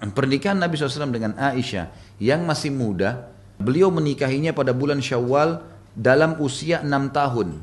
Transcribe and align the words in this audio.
pernikahan 0.16 0.58
Nabi 0.58 0.74
SAW 0.78 1.12
dengan 1.14 1.36
Aisyah 1.36 1.90
yang 2.18 2.46
masih 2.46 2.70
muda, 2.74 3.30
beliau 3.60 3.90
menikahinya 3.90 4.54
pada 4.54 4.74
bulan 4.74 4.98
Syawal 4.98 5.62
dalam 5.94 6.38
usia 6.42 6.82
enam 6.82 7.10
tahun 7.14 7.62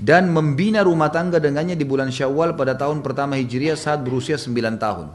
dan 0.00 0.32
membina 0.32 0.80
rumah 0.80 1.12
tangga 1.12 1.36
dengannya 1.36 1.76
di 1.76 1.84
bulan 1.84 2.08
Syawal 2.08 2.56
pada 2.56 2.72
tahun 2.72 3.04
pertama 3.04 3.36
Hijriah 3.36 3.76
saat 3.76 4.00
berusia 4.00 4.40
9 4.40 4.80
tahun. 4.80 5.12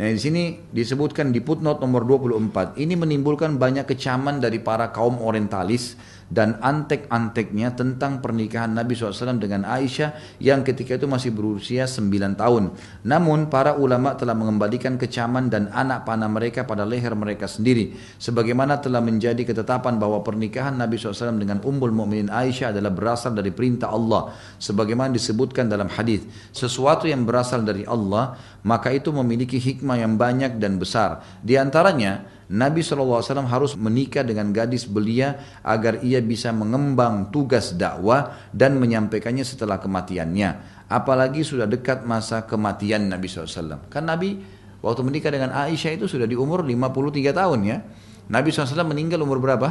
Nah, 0.00 0.08
di 0.08 0.20
sini 0.20 0.56
disebutkan 0.72 1.28
di 1.28 1.44
footnote 1.44 1.84
nomor 1.84 2.08
24. 2.08 2.80
Ini 2.80 2.96
menimbulkan 2.96 3.60
banyak 3.60 3.84
kecaman 3.84 4.40
dari 4.40 4.56
para 4.56 4.88
kaum 4.92 5.20
orientalis 5.20 5.96
dan 6.30 6.56
antek-anteknya 6.62 7.74
tentang 7.74 8.22
pernikahan 8.22 8.70
Nabi 8.70 8.94
SAW 8.94 9.36
dengan 9.42 9.66
Aisyah 9.66 10.38
yang 10.38 10.62
ketika 10.62 10.94
itu 10.94 11.10
masih 11.10 11.34
berusia 11.34 11.90
9 11.90 12.38
tahun. 12.38 12.72
Namun 13.02 13.50
para 13.50 13.74
ulama 13.74 14.14
telah 14.14 14.38
mengembalikan 14.38 14.94
kecaman 14.94 15.50
dan 15.50 15.68
anak 15.74 16.06
panah 16.06 16.30
mereka 16.30 16.62
pada 16.62 16.86
leher 16.86 17.12
mereka 17.18 17.50
sendiri. 17.50 17.98
Sebagaimana 18.16 18.78
telah 18.78 19.02
menjadi 19.02 19.42
ketetapan 19.42 19.98
bahwa 19.98 20.22
pernikahan 20.22 20.78
Nabi 20.78 20.96
SAW 20.96 21.36
dengan 21.36 21.58
Ummul 21.66 21.90
Mukminin 21.90 22.30
Aisyah 22.30 22.70
adalah 22.70 22.94
berasal 22.94 23.34
dari 23.34 23.50
perintah 23.50 23.90
Allah. 23.90 24.30
Sebagaimana 24.62 25.10
disebutkan 25.10 25.66
dalam 25.66 25.90
hadis, 25.90 26.22
sesuatu 26.54 27.10
yang 27.10 27.26
berasal 27.26 27.66
dari 27.66 27.82
Allah 27.84 28.38
maka 28.62 28.92
itu 28.92 29.08
memiliki 29.10 29.56
hikmah 29.56 29.98
yang 30.00 30.14
banyak 30.20 30.60
dan 30.60 30.76
besar. 30.76 31.24
Di 31.40 31.56
antaranya, 31.56 32.39
Nabi 32.50 32.82
SAW 32.82 33.22
harus 33.46 33.78
menikah 33.78 34.26
dengan 34.26 34.50
gadis 34.50 34.82
belia 34.82 35.38
agar 35.62 36.02
ia 36.02 36.18
bisa 36.18 36.50
mengembang 36.50 37.30
tugas 37.30 37.78
dakwah 37.78 38.34
dan 38.50 38.74
menyampaikannya 38.82 39.46
setelah 39.46 39.78
kematiannya. 39.78 40.82
Apalagi 40.90 41.46
sudah 41.46 41.70
dekat 41.70 42.02
masa 42.02 42.42
kematian 42.42 43.06
Nabi 43.06 43.30
SAW. 43.30 43.86
Kan 43.86 44.10
Nabi 44.10 44.42
waktu 44.82 45.00
menikah 45.06 45.30
dengan 45.30 45.54
Aisyah 45.54 45.94
itu 45.94 46.10
sudah 46.10 46.26
di 46.26 46.34
umur 46.34 46.66
53 46.66 47.30
tahun 47.30 47.60
ya. 47.62 47.78
Nabi 48.26 48.50
SAW 48.50 48.82
meninggal 48.82 49.22
umur 49.22 49.38
berapa? 49.38 49.70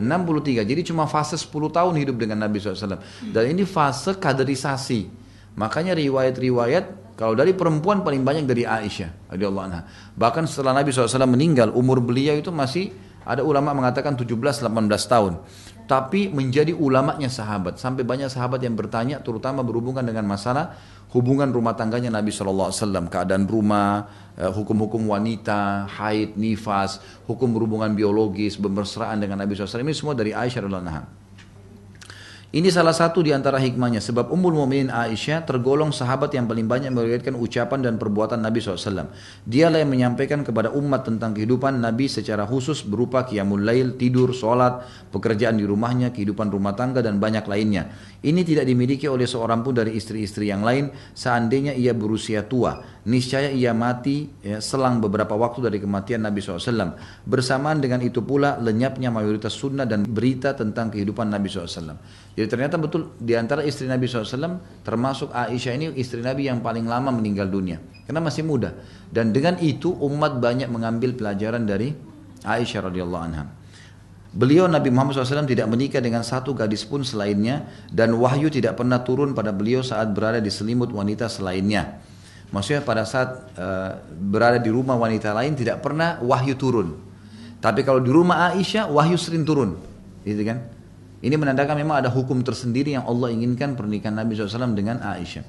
63. 0.00 0.64
Jadi 0.64 0.80
cuma 0.88 1.04
fase 1.04 1.36
10 1.36 1.52
tahun 1.68 1.92
hidup 2.00 2.16
dengan 2.16 2.40
Nabi 2.48 2.64
SAW. 2.64 2.96
Dan 3.28 3.44
ini 3.52 3.68
fase 3.68 4.16
kaderisasi. 4.16 5.12
Makanya 5.60 5.92
riwayat-riwayat 5.92 6.99
kalau 7.20 7.36
dari 7.36 7.52
perempuan 7.52 8.00
paling 8.00 8.24
banyak 8.24 8.48
dari 8.48 8.64
Aisyah 8.64 9.28
radhiyallahu 9.28 9.66
anha. 9.68 9.84
Bahkan 10.16 10.48
setelah 10.48 10.80
Nabi 10.80 10.88
SAW 10.88 11.28
meninggal, 11.28 11.68
umur 11.76 12.00
beliau 12.00 12.32
itu 12.32 12.48
masih 12.48 12.96
ada 13.28 13.44
ulama 13.44 13.76
mengatakan 13.76 14.16
17-18 14.16 14.64
tahun. 15.04 15.36
Tapi 15.84 16.32
menjadi 16.32 16.72
ulamanya 16.72 17.28
sahabat. 17.28 17.76
Sampai 17.76 18.08
banyak 18.08 18.32
sahabat 18.32 18.64
yang 18.64 18.72
bertanya 18.72 19.20
terutama 19.20 19.60
berhubungan 19.60 20.00
dengan 20.00 20.24
masalah 20.24 20.80
hubungan 21.12 21.52
rumah 21.52 21.76
tangganya 21.76 22.08
Nabi 22.08 22.32
SAW. 22.32 22.72
Keadaan 23.12 23.44
rumah, 23.44 24.08
eh, 24.40 24.48
hukum-hukum 24.48 25.12
wanita, 25.12 25.92
haid, 25.92 26.40
nifas, 26.40 27.04
hukum 27.28 27.52
berhubungan 27.52 27.92
biologis, 27.92 28.56
bermesraan 28.56 29.20
dengan 29.20 29.44
Nabi 29.44 29.60
SAW. 29.60 29.84
Ini 29.84 29.92
semua 29.92 30.16
dari 30.16 30.32
Aisyah 30.32 30.64
radhiyallahu 30.64 30.88
anha. 30.88 31.04
Ini 32.50 32.66
salah 32.66 32.90
satu 32.90 33.22
di 33.22 33.30
antara 33.30 33.62
hikmahnya 33.62 34.02
sebab 34.02 34.34
Ummul 34.34 34.50
Mukminin 34.58 34.90
Aisyah 34.90 35.46
tergolong 35.46 35.94
sahabat 35.94 36.34
yang 36.34 36.50
paling 36.50 36.66
banyak 36.66 36.90
meriwayatkan 36.90 37.38
ucapan 37.38 37.78
dan 37.78 37.94
perbuatan 37.94 38.42
Nabi 38.42 38.58
SAW. 38.58 39.06
Dialah 39.46 39.78
yang 39.78 39.94
menyampaikan 39.94 40.42
kepada 40.42 40.74
umat 40.74 41.06
tentang 41.06 41.30
kehidupan 41.30 41.78
Nabi 41.78 42.10
secara 42.10 42.42
khusus 42.50 42.82
berupa 42.82 43.22
qiyamul 43.22 43.62
lail, 43.62 43.94
tidur, 43.94 44.34
sholat, 44.34 44.82
pekerjaan 45.14 45.62
di 45.62 45.64
rumahnya, 45.64 46.10
kehidupan 46.10 46.50
rumah 46.50 46.74
tangga 46.74 47.06
dan 47.06 47.22
banyak 47.22 47.46
lainnya. 47.46 47.94
Ini 48.20 48.44
tidak 48.44 48.68
dimiliki 48.68 49.08
oleh 49.08 49.24
seorang 49.24 49.64
pun 49.64 49.72
dari 49.72 49.96
istri-istri 49.96 50.52
yang 50.52 50.60
lain 50.60 50.92
seandainya 51.16 51.72
ia 51.72 51.96
berusia 51.96 52.44
tua. 52.44 52.76
Niscaya 53.08 53.48
ia 53.48 53.72
mati 53.72 54.28
ya, 54.44 54.60
selang 54.60 55.00
beberapa 55.00 55.32
waktu 55.40 55.64
dari 55.64 55.80
kematian 55.80 56.28
Nabi 56.28 56.44
SAW. 56.44 57.00
Bersamaan 57.24 57.80
dengan 57.80 58.04
itu 58.04 58.20
pula 58.20 58.60
lenyapnya 58.60 59.08
mayoritas 59.08 59.56
sunnah 59.56 59.88
dan 59.88 60.04
berita 60.04 60.52
tentang 60.52 60.92
kehidupan 60.92 61.32
Nabi 61.32 61.48
SAW. 61.48 61.96
Jadi 62.36 62.44
ternyata 62.44 62.76
betul 62.76 63.16
di 63.16 63.32
antara 63.32 63.64
istri 63.64 63.88
Nabi 63.88 64.04
SAW 64.04 64.84
termasuk 64.84 65.32
Aisyah 65.32 65.72
ini 65.80 65.86
istri 65.96 66.20
Nabi 66.20 66.44
yang 66.44 66.60
paling 66.60 66.84
lama 66.84 67.08
meninggal 67.08 67.48
dunia. 67.48 67.80
Karena 68.04 68.20
masih 68.20 68.44
muda. 68.44 68.76
Dan 69.08 69.32
dengan 69.32 69.56
itu 69.64 69.96
umat 69.96 70.44
banyak 70.44 70.68
mengambil 70.68 71.16
pelajaran 71.16 71.64
dari 71.64 71.96
Aisyah 72.44 72.92
radhiyallahu 72.92 73.24
anha. 73.24 73.59
Beliau 74.30 74.70
Nabi 74.70 74.94
Muhammad 74.94 75.18
SAW 75.18 75.42
tidak 75.42 75.66
menikah 75.66 75.98
dengan 75.98 76.22
satu 76.22 76.54
gadis 76.54 76.86
pun 76.86 77.02
selainnya 77.02 77.66
dan 77.90 78.14
wahyu 78.14 78.46
tidak 78.46 78.78
pernah 78.78 79.02
turun 79.02 79.34
pada 79.34 79.50
beliau 79.50 79.82
saat 79.82 80.14
berada 80.14 80.38
di 80.38 80.46
selimut 80.54 80.94
wanita 80.94 81.26
selainnya. 81.26 81.98
Maksudnya 82.54 82.82
pada 82.86 83.02
saat 83.02 83.50
uh, 83.58 83.98
berada 84.06 84.62
di 84.62 84.70
rumah 84.70 84.94
wanita 84.94 85.34
lain 85.34 85.58
tidak 85.58 85.82
pernah 85.82 86.22
wahyu 86.22 86.54
turun. 86.54 86.94
Tapi 87.58 87.82
kalau 87.82 87.98
di 87.98 88.10
rumah 88.10 88.54
Aisyah 88.54 88.86
wahyu 88.86 89.18
sering 89.18 89.42
turun, 89.42 89.74
gitu 90.22 90.42
kan? 90.46 90.62
Ini 91.20 91.36
menandakan 91.36 91.76
memang 91.76 92.00
ada 92.00 92.08
hukum 92.08 92.40
tersendiri 92.40 92.96
yang 92.96 93.04
Allah 93.04 93.28
inginkan 93.34 93.76
pernikahan 93.76 94.16
Nabi 94.16 94.38
SAW 94.38 94.72
dengan 94.72 95.02
Aisyah. 95.04 95.44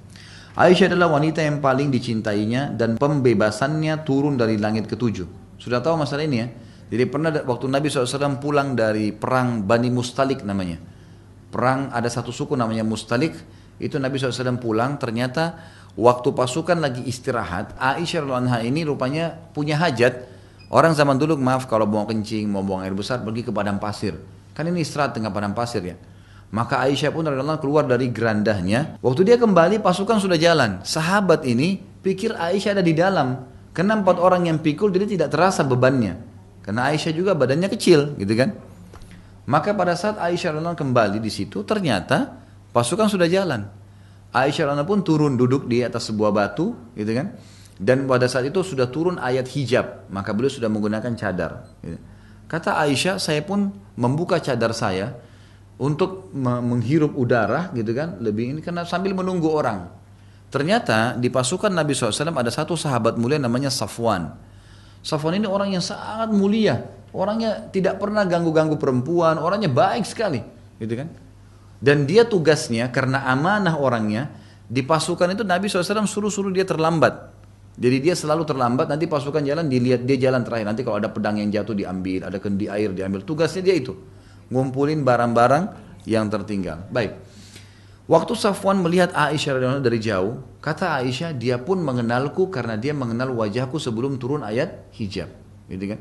Aisyah 0.57 0.91
adalah 0.91 1.15
wanita 1.15 1.39
yang 1.39 1.63
paling 1.63 1.87
dicintainya 1.93 2.75
dan 2.75 2.99
pembebasannya 2.99 4.03
turun 4.03 4.35
dari 4.35 4.59
langit 4.59 4.89
ketujuh. 4.91 5.55
Sudah 5.55 5.79
tahu 5.79 5.95
masalah 5.95 6.27
ini 6.27 6.37
ya? 6.43 6.47
Jadi 6.91 7.03
pernah 7.07 7.31
waktu 7.31 7.71
Nabi 7.71 7.87
SAW 7.87 8.35
pulang 8.43 8.75
dari 8.75 9.15
perang 9.15 9.63
Bani 9.63 9.87
Mustalik 9.87 10.43
namanya. 10.43 10.75
Perang 11.47 11.87
ada 11.95 12.11
satu 12.11 12.35
suku 12.35 12.59
namanya 12.59 12.83
Mustalik. 12.83 13.31
Itu 13.79 13.95
Nabi 13.95 14.19
SAW 14.19 14.59
pulang 14.59 14.99
ternyata 14.99 15.55
waktu 15.95 16.35
pasukan 16.35 16.83
lagi 16.83 17.07
istirahat. 17.07 17.79
Aisyah 17.79 18.27
anha 18.35 18.59
ini 18.59 18.83
rupanya 18.83 19.31
punya 19.55 19.79
hajat. 19.79 20.27
Orang 20.67 20.91
zaman 20.91 21.15
dulu 21.15 21.39
maaf 21.39 21.63
kalau 21.71 21.87
buang 21.87 22.11
kencing, 22.11 22.51
mau 22.51 22.63
buang 22.63 22.83
air 22.83 22.95
besar 22.95 23.23
pergi 23.23 23.47
ke 23.47 23.51
padang 23.55 23.79
pasir. 23.79 24.15
Kan 24.51 24.67
ini 24.67 24.83
istirahat 24.83 25.15
tengah 25.15 25.31
padang 25.31 25.55
pasir 25.55 25.83
ya. 25.83 25.95
Maka 26.51 26.83
Aisyah 26.83 27.15
pun 27.15 27.23
radhiyallahu 27.23 27.63
keluar 27.63 27.87
dari 27.87 28.11
gerandahnya. 28.11 28.99
Waktu 28.99 29.23
dia 29.23 29.39
kembali 29.39 29.79
pasukan 29.79 30.19
sudah 30.19 30.35
jalan. 30.35 30.83
Sahabat 30.83 31.47
ini 31.47 31.79
pikir 31.79 32.35
Aisyah 32.35 32.75
ada 32.75 32.83
di 32.83 32.91
dalam. 32.91 33.47
Karena 33.71 33.95
empat 33.95 34.19
orang 34.19 34.51
yang 34.51 34.59
pikul 34.59 34.91
jadi 34.91 35.07
tidak 35.07 35.31
terasa 35.31 35.63
bebannya. 35.63 36.30
Karena 36.61 36.93
Aisyah 36.93 37.13
juga 37.13 37.33
badannya 37.33 37.69
kecil 37.69 38.17
gitu 38.21 38.33
kan. 38.37 38.53
Maka 39.49 39.73
pada 39.73 39.97
saat 39.97 40.21
Aisyah 40.21 40.57
radhiyallahu 40.57 40.77
kembali 40.77 41.17
di 41.17 41.31
situ 41.33 41.65
ternyata 41.65 42.37
pasukan 42.69 43.09
sudah 43.09 43.25
jalan. 43.25 43.65
Aisyah 44.31 44.69
radhiyallahu 44.69 44.89
pun 44.89 44.99
turun 45.01 45.33
duduk 45.35 45.65
di 45.65 45.81
atas 45.81 46.13
sebuah 46.13 46.31
batu 46.31 46.73
gitu 46.93 47.11
kan. 47.11 47.33
Dan 47.81 48.05
pada 48.05 48.29
saat 48.29 48.45
itu 48.45 48.61
sudah 48.61 48.93
turun 48.93 49.17
ayat 49.17 49.49
hijab, 49.57 50.05
maka 50.13 50.37
beliau 50.37 50.53
sudah 50.53 50.69
menggunakan 50.69 51.17
cadar. 51.17 51.65
Gitu. 51.81 51.97
Kata 52.45 52.77
Aisyah, 52.77 53.17
saya 53.17 53.41
pun 53.41 53.73
membuka 53.97 54.37
cadar 54.37 54.69
saya 54.77 55.17
untuk 55.81 56.29
menghirup 56.37 57.17
udara 57.17 57.73
gitu 57.73 57.89
kan, 57.97 58.21
lebih 58.21 58.53
ini 58.53 58.61
karena 58.61 58.85
sambil 58.85 59.17
menunggu 59.17 59.49
orang. 59.49 59.89
Ternyata 60.53 61.17
di 61.17 61.31
pasukan 61.33 61.73
Nabi 61.73 61.97
SAW 61.97 62.37
ada 62.37 62.53
satu 62.53 62.77
sahabat 62.77 63.17
mulia 63.17 63.41
namanya 63.41 63.73
Safwan. 63.73 64.50
Safwan 65.01 65.41
ini 65.41 65.49
orang 65.49 65.73
yang 65.73 65.81
sangat 65.81 66.29
mulia, 66.29 66.77
orangnya 67.09 67.67
tidak 67.73 67.97
pernah 67.97 68.21
ganggu-ganggu 68.25 68.77
perempuan, 68.77 69.41
orangnya 69.41 69.69
baik 69.69 70.05
sekali, 70.05 70.41
gitu 70.77 70.93
kan. 70.93 71.09
Dan 71.81 72.05
dia 72.05 72.23
tugasnya 72.29 72.93
karena 72.93 73.25
amanah 73.25 73.73
orangnya 73.81 74.29
di 74.69 74.85
pasukan 74.85 75.33
itu 75.33 75.41
Nabi 75.41 75.65
SAW 75.65 76.05
suruh-suruh 76.05 76.53
dia 76.53 76.63
terlambat. 76.63 77.33
Jadi 77.81 77.97
dia 78.03 78.13
selalu 78.13 78.45
terlambat, 78.45 78.85
nanti 78.85 79.09
pasukan 79.09 79.41
jalan 79.41 79.65
dilihat 79.65 80.05
dia 80.05 80.29
jalan 80.29 80.45
terakhir. 80.45 80.69
Nanti 80.69 80.85
kalau 80.85 81.01
ada 81.01 81.09
pedang 81.09 81.41
yang 81.41 81.49
jatuh 81.49 81.73
diambil, 81.73 82.29
ada 82.29 82.37
kendi 82.37 82.69
air 82.69 82.93
diambil. 82.93 83.25
Tugasnya 83.25 83.65
dia 83.65 83.73
itu, 83.73 83.97
ngumpulin 84.53 85.01
barang-barang 85.01 85.63
yang 86.05 86.29
tertinggal. 86.29 86.85
Baik. 86.93 87.30
Waktu 88.11 88.35
Safwan 88.35 88.83
melihat 88.83 89.15
Aisyah 89.15 89.79
dari 89.79 89.95
jauh, 90.03 90.43
kata 90.59 90.99
Aisyah, 90.99 91.31
dia 91.31 91.55
pun 91.55 91.79
mengenalku 91.79 92.51
karena 92.51 92.75
dia 92.75 92.91
mengenal 92.91 93.31
wajahku 93.31 93.79
sebelum 93.79 94.19
turun 94.19 94.43
ayat 94.43 94.91
hijab. 94.91 95.31
Gitu 95.71 95.95
kan? 95.95 95.99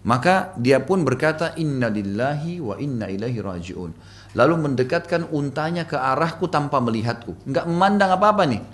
Maka 0.00 0.56
dia 0.56 0.80
pun 0.80 1.04
berkata, 1.04 1.52
Inna 1.60 1.92
lillahi 1.92 2.64
wa 2.64 2.80
inna 2.80 3.12
ilahi 3.12 3.36
raji'un. 3.44 3.92
Lalu 4.32 4.54
mendekatkan 4.56 5.28
untanya 5.28 5.84
ke 5.84 6.00
arahku 6.00 6.48
tanpa 6.48 6.80
melihatku. 6.80 7.36
Enggak 7.44 7.68
memandang 7.68 8.16
apa-apa 8.16 8.48
nih. 8.48 8.64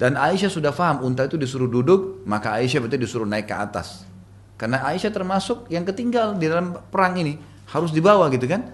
Dan 0.00 0.16
Aisyah 0.16 0.48
sudah 0.48 0.72
paham 0.72 1.04
unta 1.04 1.28
itu 1.28 1.36
disuruh 1.36 1.68
duduk, 1.68 2.24
maka 2.24 2.56
Aisyah 2.56 2.88
betul 2.88 3.04
disuruh 3.04 3.28
naik 3.28 3.52
ke 3.52 3.54
atas. 3.54 4.08
Karena 4.56 4.80
Aisyah 4.80 5.12
termasuk 5.12 5.68
yang 5.68 5.84
ketinggal 5.84 6.40
di 6.40 6.48
dalam 6.48 6.72
perang 6.88 7.20
ini, 7.20 7.36
harus 7.68 7.92
dibawa 7.92 8.32
gitu 8.32 8.48
kan. 8.48 8.64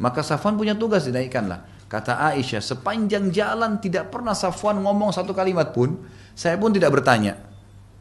Maka 0.00 0.24
Safwan 0.24 0.56
punya 0.56 0.72
tugas 0.72 1.04
dinaikkanlah. 1.04 1.73
Kata 1.94 2.18
Aisyah, 2.34 2.58
sepanjang 2.58 3.30
jalan 3.30 3.78
tidak 3.78 4.10
pernah 4.10 4.34
Safwan 4.34 4.82
ngomong 4.82 5.14
satu 5.14 5.30
kalimat 5.30 5.70
pun, 5.70 6.02
saya 6.34 6.58
pun 6.58 6.74
tidak 6.74 6.90
bertanya. 6.90 7.38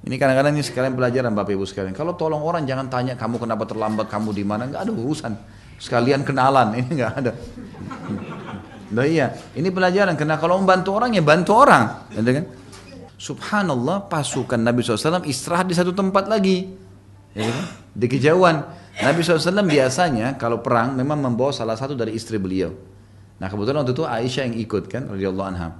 Ini 0.01 0.18
kadang-kadang 0.18 0.57
ini 0.57 0.66
sekalian 0.66 0.98
pelajaran 0.98 1.30
Bapak 1.30 1.54
Ibu 1.54 1.62
sekalian. 1.62 1.94
Kalau 1.94 2.18
tolong 2.18 2.42
orang 2.42 2.66
jangan 2.66 2.90
tanya 2.90 3.13
kamu 3.13 3.38
kenapa 3.38 3.69
terlambat, 3.69 4.10
kamu 4.10 4.34
di 4.34 4.42
mana, 4.42 4.66
nggak 4.66 4.81
ada 4.81 4.94
urusan. 4.98 5.34
Sekalian 5.78 6.25
kenalan, 6.25 6.74
ini 6.81 6.90
nggak 6.90 7.13
ada. 7.22 7.38
Nah 8.98 9.06
iya, 9.06 9.30
ini 9.54 9.69
pelajaran. 9.69 10.18
Karena 10.18 10.42
kalau 10.42 10.57
membantu 10.57 10.98
orang 10.98 11.13
ya 11.13 11.22
bantu 11.22 11.54
orang, 11.54 12.10
kan? 12.18 12.46
Subhanallah 13.22 14.10
pasukan 14.10 14.57
Nabi 14.57 14.81
SAW 14.81 15.22
istirahat 15.30 15.69
di 15.69 15.78
satu 15.78 15.94
tempat 15.94 16.25
lagi. 16.25 16.66
Ya, 17.38 17.46
kan? 17.46 17.57
di 17.94 18.10
kejauhan. 18.10 18.57
Nabi 19.06 19.22
SAW 19.22 19.62
biasanya 19.69 20.34
kalau 20.42 20.66
perang 20.66 20.98
memang 20.98 21.22
membawa 21.22 21.54
salah 21.54 21.78
satu 21.78 21.94
dari 21.94 22.18
istri 22.18 22.42
beliau. 22.42 22.93
Nah 23.44 23.51
kebetulan 23.51 23.84
waktu 23.84 23.92
itu 23.92 24.07
Aisyah 24.07 24.44
yang 24.48 24.56
ikut 24.56 24.84
kan 24.88 25.04
radhiyallahu 25.12 25.48
anha. 25.51 25.75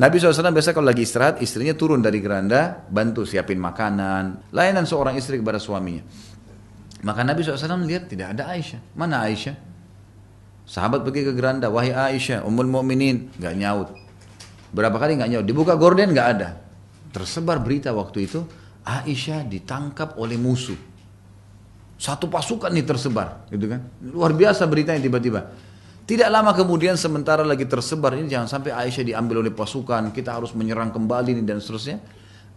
Nabi 0.00 0.16
SAW 0.16 0.48
biasa 0.48 0.72
kalau 0.72 0.88
lagi 0.88 1.04
istirahat 1.04 1.44
istrinya 1.44 1.76
turun 1.76 2.00
dari 2.00 2.24
geranda 2.24 2.88
bantu 2.88 3.28
siapin 3.28 3.60
makanan 3.60 4.48
layanan 4.48 4.88
seorang 4.88 5.12
istri 5.20 5.36
kepada 5.36 5.60
suaminya. 5.60 6.00
Maka 7.04 7.20
Nabi 7.20 7.44
SAW 7.44 7.84
lihat 7.84 8.08
tidak 8.08 8.32
ada 8.32 8.48
Aisyah. 8.48 8.96
Mana 8.96 9.28
Aisyah? 9.28 9.56
Sahabat 10.64 11.04
pergi 11.04 11.28
ke 11.28 11.32
geranda, 11.36 11.68
wahai 11.68 11.92
Aisyah, 11.92 12.42
Ummul 12.48 12.66
Mukminin, 12.66 13.28
nggak 13.36 13.54
nyaut. 13.60 13.88
Berapa 14.72 14.96
kali 14.96 15.20
nggak 15.20 15.30
nyaut? 15.36 15.46
Dibuka 15.46 15.76
gorden 15.76 16.16
nggak 16.16 16.28
ada. 16.32 16.58
Tersebar 17.12 17.60
berita 17.60 17.92
waktu 17.92 18.24
itu 18.24 18.40
Aisyah 18.88 19.44
ditangkap 19.44 20.16
oleh 20.16 20.40
musuh. 20.40 20.80
Satu 22.00 22.28
pasukan 22.28 22.72
nih 22.72 22.84
tersebar, 22.88 23.48
gitu 23.52 23.68
kan? 23.68 23.84
Luar 24.00 24.32
biasa 24.32 24.64
beritanya 24.64 25.00
tiba-tiba. 25.00 25.48
Tidak 26.06 26.30
lama 26.30 26.54
kemudian 26.54 26.94
sementara 26.94 27.42
lagi 27.42 27.66
tersebar 27.66 28.14
ini 28.14 28.30
jangan 28.30 28.46
sampai 28.46 28.70
Aisyah 28.70 29.02
diambil 29.02 29.42
oleh 29.42 29.50
pasukan, 29.50 30.14
kita 30.14 30.38
harus 30.38 30.54
menyerang 30.54 30.94
kembali 30.94 31.34
nih 31.34 31.42
dan 31.42 31.58
seterusnya. 31.58 31.98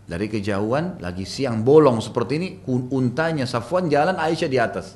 Dari 0.06 0.30
kejauhan 0.30 1.02
lagi 1.02 1.26
siang 1.26 1.66
bolong 1.66 1.98
seperti 1.98 2.38
ini, 2.38 2.50
untanya 2.70 3.50
Safwan 3.50 3.90
jalan 3.90 4.22
Aisyah 4.22 4.50
di 4.50 4.58
atas. 4.62 4.94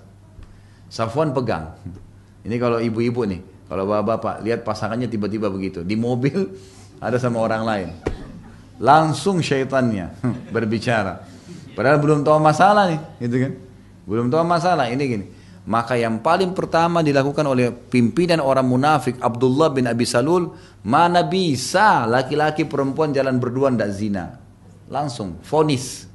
Safwan 0.85 1.33
pegang. 1.33 1.73
Ini 2.45 2.59
kalau 2.61 2.77
ibu-ibu 2.77 3.25
nih, 3.25 3.41
kalau 3.65 3.89
bapak-bapak 3.89 4.45
lihat 4.45 4.61
pasangannya 4.61 5.07
tiba-tiba 5.09 5.47
begitu 5.47 5.81
di 5.81 5.97
mobil 5.97 6.53
ada 7.05 7.17
sama 7.17 7.41
orang 7.41 7.63
lain. 7.65 7.89
Langsung 8.77 9.41
syaitannya 9.41 10.13
berbicara. 10.53 11.25
Padahal 11.73 11.97
belum 11.97 12.21
tahu 12.21 12.37
masalah 12.37 12.85
nih, 12.85 13.01
gitu 13.25 13.35
kan? 13.49 13.53
Belum 14.05 14.29
tahu 14.29 14.45
masalah 14.45 14.93
ini 14.93 15.03
gini. 15.09 15.25
Maka 15.63 15.95
yang 15.95 16.19
paling 16.19 16.51
pertama 16.51 16.99
dilakukan 16.99 17.47
oleh 17.47 17.71
pimpinan 17.71 18.43
orang 18.43 18.67
munafik 18.67 19.15
Abdullah 19.23 19.71
bin 19.71 19.87
Abi 19.87 20.03
Salul, 20.03 20.51
mana 20.83 21.23
bisa 21.23 22.03
laki-laki 22.03 22.67
perempuan 22.67 23.15
jalan 23.15 23.39
berdua 23.39 23.71
tidak 23.71 23.87
zina. 23.95 24.35
Langsung 24.91 25.39
fonis. 25.39 26.11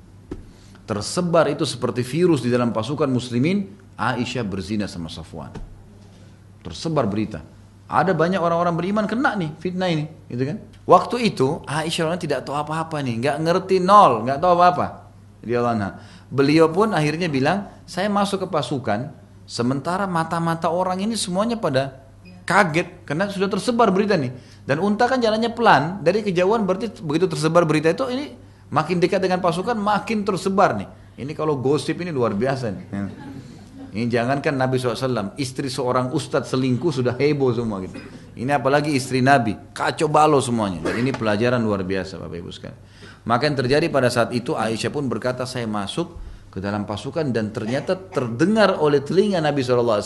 Tersebar 0.84 1.48
itu 1.48 1.64
seperti 1.64 2.04
virus 2.04 2.44
di 2.44 2.52
dalam 2.52 2.76
pasukan 2.76 3.08
muslimin, 3.08 3.72
Aisyah 3.96 4.44
berzina 4.44 4.84
sama 4.84 5.08
Safwan. 5.08 5.52
Tersebar 6.60 7.08
berita. 7.08 7.40
Ada 7.88 8.12
banyak 8.12 8.36
orang-orang 8.36 8.76
beriman 8.76 9.04
kena 9.08 9.32
nih 9.32 9.48
fitnah 9.56 9.88
ini, 9.88 10.04
gitu 10.28 10.44
kan? 10.44 10.60
Waktu 10.84 11.32
itu 11.32 11.64
Aisyah 11.64 12.20
tidak 12.20 12.44
tahu 12.44 12.52
apa-apa 12.52 13.00
nih, 13.00 13.16
nggak 13.24 13.36
ngerti 13.48 13.80
nol, 13.80 14.28
nggak 14.28 14.44
tahu 14.44 14.52
apa-apa. 14.60 15.08
Dia 15.40 15.64
Beliau 16.28 16.68
pun 16.68 16.92
akhirnya 16.92 17.32
bilang, 17.32 17.64
saya 17.88 18.12
masuk 18.12 18.44
ke 18.44 18.48
pasukan, 18.52 19.08
sementara 19.48 20.04
mata-mata 20.04 20.68
orang 20.68 21.00
ini 21.00 21.16
semuanya 21.16 21.56
pada 21.56 22.04
kaget 22.44 23.08
karena 23.08 23.32
sudah 23.32 23.48
tersebar 23.48 23.88
berita 23.88 24.20
nih. 24.20 24.32
Dan 24.68 24.84
unta 24.84 25.08
kan 25.08 25.16
jalannya 25.16 25.48
pelan, 25.56 26.04
dari 26.04 26.20
kejauhan 26.20 26.68
berarti 26.68 27.00
begitu 27.00 27.24
tersebar 27.24 27.64
berita 27.64 27.88
itu 27.88 28.04
ini 28.12 28.36
makin 28.68 29.00
dekat 29.00 29.24
dengan 29.24 29.40
pasukan 29.40 29.80
makin 29.80 30.28
tersebar 30.28 30.76
nih. 30.76 30.88
Ini 31.24 31.32
kalau 31.32 31.56
gosip 31.56 31.96
ini 32.04 32.12
luar 32.12 32.36
biasa 32.36 32.68
nih. 32.68 32.86
Ini 33.88 34.04
jangankan 34.12 34.52
Nabi 34.52 34.76
SAW, 34.76 35.32
istri 35.40 35.72
seorang 35.72 36.12
ustadz 36.12 36.52
selingkuh 36.52 36.92
sudah 36.92 37.16
heboh 37.16 37.48
semua 37.56 37.80
gitu. 37.80 37.96
Ini 38.36 38.52
apalagi 38.54 38.92
istri 38.92 39.24
Nabi, 39.24 39.56
kacau 39.72 40.06
balau 40.06 40.38
semuanya. 40.38 40.84
Dan 40.84 41.00
ini 41.00 41.10
pelajaran 41.10 41.58
luar 41.58 41.82
biasa 41.82 42.20
Bapak 42.20 42.36
Ibu 42.36 42.50
sekalian. 42.52 42.78
Maka 43.24 43.48
yang 43.48 43.56
terjadi 43.58 43.86
pada 43.88 44.12
saat 44.12 44.30
itu 44.36 44.54
Aisyah 44.54 44.92
pun 44.92 45.08
berkata 45.08 45.48
saya 45.48 45.64
masuk 45.64 46.14
ke 46.48 46.58
dalam 46.58 46.88
pasukan 46.88 47.28
dan 47.30 47.52
ternyata 47.52 47.96
terdengar 47.96 48.80
oleh 48.80 49.04
telinga 49.04 49.38
Nabi 49.40 49.60
SAW 49.60 50.00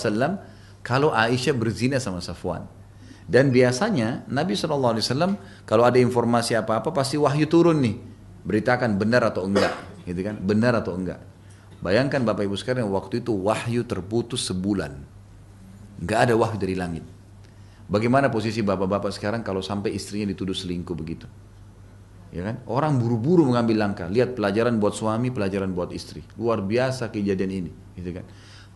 kalau 0.82 1.14
Aisyah 1.14 1.54
berzina 1.54 2.02
sama 2.02 2.18
Safwan. 2.18 2.66
Dan 3.22 3.54
biasanya 3.54 4.26
Nabi 4.26 4.58
SAW 4.58 4.98
kalau 5.62 5.84
ada 5.86 5.98
informasi 6.02 6.58
apa-apa 6.58 6.90
pasti 6.90 7.14
wahyu 7.16 7.46
turun 7.46 7.78
nih. 7.78 7.96
Beritakan 8.42 8.98
benar 8.98 9.22
atau 9.30 9.46
enggak. 9.46 9.70
Gitu 10.02 10.20
kan? 10.26 10.36
Benar 10.42 10.82
atau 10.82 10.98
enggak. 10.98 11.22
Bayangkan 11.78 12.22
Bapak 12.22 12.46
Ibu 12.46 12.58
sekalian 12.58 12.90
waktu 12.90 13.22
itu 13.22 13.30
wahyu 13.34 13.86
terputus 13.86 14.46
sebulan. 14.50 14.98
Enggak 16.02 16.18
ada 16.26 16.34
wahyu 16.34 16.58
dari 16.58 16.74
langit. 16.74 17.06
Bagaimana 17.86 18.30
posisi 18.32 18.64
bapak-bapak 18.64 19.12
sekarang 19.14 19.42
kalau 19.44 19.60
sampai 19.60 19.94
istrinya 19.94 20.30
dituduh 20.30 20.56
selingkuh 20.56 20.96
begitu? 20.96 21.26
Ya 22.32 22.48
kan? 22.48 22.64
Orang 22.64 22.96
buru-buru 22.96 23.44
mengambil 23.44 23.84
langkah. 23.84 24.08
Lihat 24.08 24.32
pelajaran 24.32 24.80
buat 24.80 24.96
suami, 24.96 25.28
pelajaran 25.28 25.68
buat 25.76 25.92
istri. 25.92 26.24
Luar 26.40 26.64
biasa 26.64 27.12
kejadian 27.12 27.50
ini, 27.52 27.70
gitu 27.92 28.16
kan? 28.16 28.24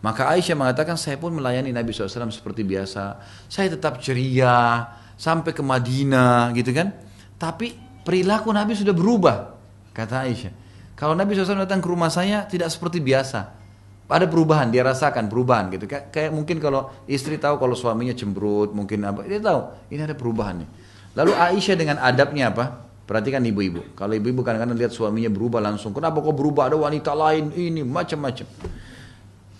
Maka 0.05 0.29
Aisyah 0.29 0.53
mengatakan 0.53 0.93
saya 0.93 1.17
pun 1.17 1.33
melayani 1.33 1.73
Nabi 1.73 1.89
SAW 1.89 2.29
seperti 2.29 2.61
biasa. 2.61 3.17
Saya 3.49 3.73
tetap 3.73 3.97
ceria 3.97 4.85
sampai 5.17 5.57
ke 5.57 5.65
Madinah, 5.65 6.53
gitu 6.53 6.69
kan? 6.69 6.93
Tapi 7.41 7.73
perilaku 8.05 8.53
Nabi 8.53 8.77
sudah 8.77 8.93
berubah, 8.93 9.57
kata 9.97 10.29
Aisyah. 10.29 10.53
Kalau 10.93 11.17
Nabi 11.17 11.33
SAW 11.33 11.65
datang 11.65 11.81
ke 11.81 11.89
rumah 11.89 12.13
saya 12.13 12.45
tidak 12.45 12.69
seperti 12.69 13.01
biasa. 13.01 13.57
Ada 14.07 14.23
perubahan, 14.29 14.71
dia 14.71 14.85
rasakan 14.87 15.27
perubahan 15.27 15.67
gitu. 15.73 15.83
Kayak, 15.89 16.13
kayak 16.13 16.31
mungkin 16.31 16.61
kalau 16.63 16.93
istri 17.09 17.35
tahu 17.41 17.59
kalau 17.59 17.75
suaminya 17.75 18.13
cemberut, 18.13 18.71
mungkin 18.71 19.03
apa, 19.03 19.25
dia 19.25 19.41
tahu 19.41 19.91
ini 19.91 19.99
ada 20.05 20.15
perubahan 20.15 20.63
nih. 20.63 20.69
Lalu 21.17 21.33
Aisyah 21.35 21.75
dengan 21.75 21.97
adabnya 21.99 22.53
apa? 22.53 22.86
Perhatikan 23.07 23.39
ibu-ibu. 23.39 23.95
Kalau 23.95 24.11
ibu-ibu 24.11 24.43
kadang-kadang 24.43 24.75
lihat 24.75 24.91
suaminya 24.91 25.31
berubah 25.31 25.63
langsung. 25.63 25.95
Kenapa 25.95 26.19
kok 26.19 26.35
berubah? 26.35 26.67
Ada 26.67 26.75
wanita 26.75 27.15
lain 27.15 27.55
ini 27.55 27.79
macam-macam. 27.87 28.43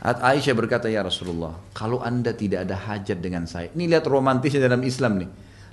Aisyah 0.03 0.53
berkata, 0.53 0.91
ya 0.91 1.01
Rasulullah, 1.01 1.55
kalau 1.71 2.03
anda 2.03 2.35
tidak 2.35 2.67
ada 2.67 2.75
hajat 2.75 3.17
dengan 3.23 3.47
saya. 3.47 3.71
Ini 3.71 3.87
lihat 3.87 4.03
romantisnya 4.05 4.67
dalam 4.67 4.83
Islam 4.83 5.23
nih. 5.23 5.29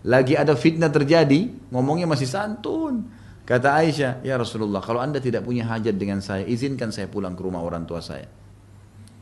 Lagi 0.06 0.38
ada 0.38 0.54
fitnah 0.54 0.88
terjadi, 0.88 1.50
ngomongnya 1.74 2.06
masih 2.06 2.30
santun. 2.30 3.10
Kata 3.44 3.76
Aisyah, 3.76 4.24
ya 4.24 4.40
Rasulullah, 4.40 4.80
kalau 4.80 5.02
anda 5.02 5.20
tidak 5.20 5.44
punya 5.44 5.68
hajat 5.68 5.98
dengan 5.98 6.22
saya, 6.24 6.46
izinkan 6.48 6.88
saya 6.94 7.10
pulang 7.10 7.36
ke 7.36 7.42
rumah 7.44 7.60
orang 7.60 7.84
tua 7.84 8.00
saya. 8.00 8.24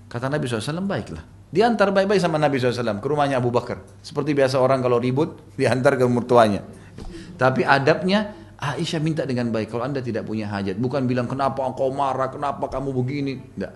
Kata 0.06 0.28
Nabi 0.28 0.44
SAW, 0.44 0.84
baiklah. 0.84 1.24
Diantar 1.52 1.92
baik-baik 1.92 2.20
sama 2.20 2.36
Nabi 2.36 2.60
SAW 2.60 3.00
ke 3.00 3.06
rumahnya 3.08 3.40
Abu 3.40 3.48
Bakar. 3.48 3.80
Seperti 4.00 4.36
biasa 4.36 4.60
orang 4.60 4.80
kalau 4.84 5.00
ribut, 5.00 5.40
diantar 5.58 5.98
ke 5.98 6.04
mertuanya. 6.06 6.62
Tapi 7.36 7.66
adabnya, 7.66 8.41
Aisyah 8.62 9.02
minta 9.02 9.26
dengan 9.26 9.50
baik, 9.50 9.74
kalau 9.74 9.82
anda 9.82 9.98
tidak 9.98 10.22
punya 10.22 10.46
hajat, 10.46 10.78
bukan 10.78 11.02
bilang 11.10 11.26
kenapa 11.26 11.66
engkau 11.66 11.90
marah, 11.90 12.30
kenapa 12.30 12.70
kamu 12.70 12.94
begini, 12.94 13.34
tidak. 13.58 13.74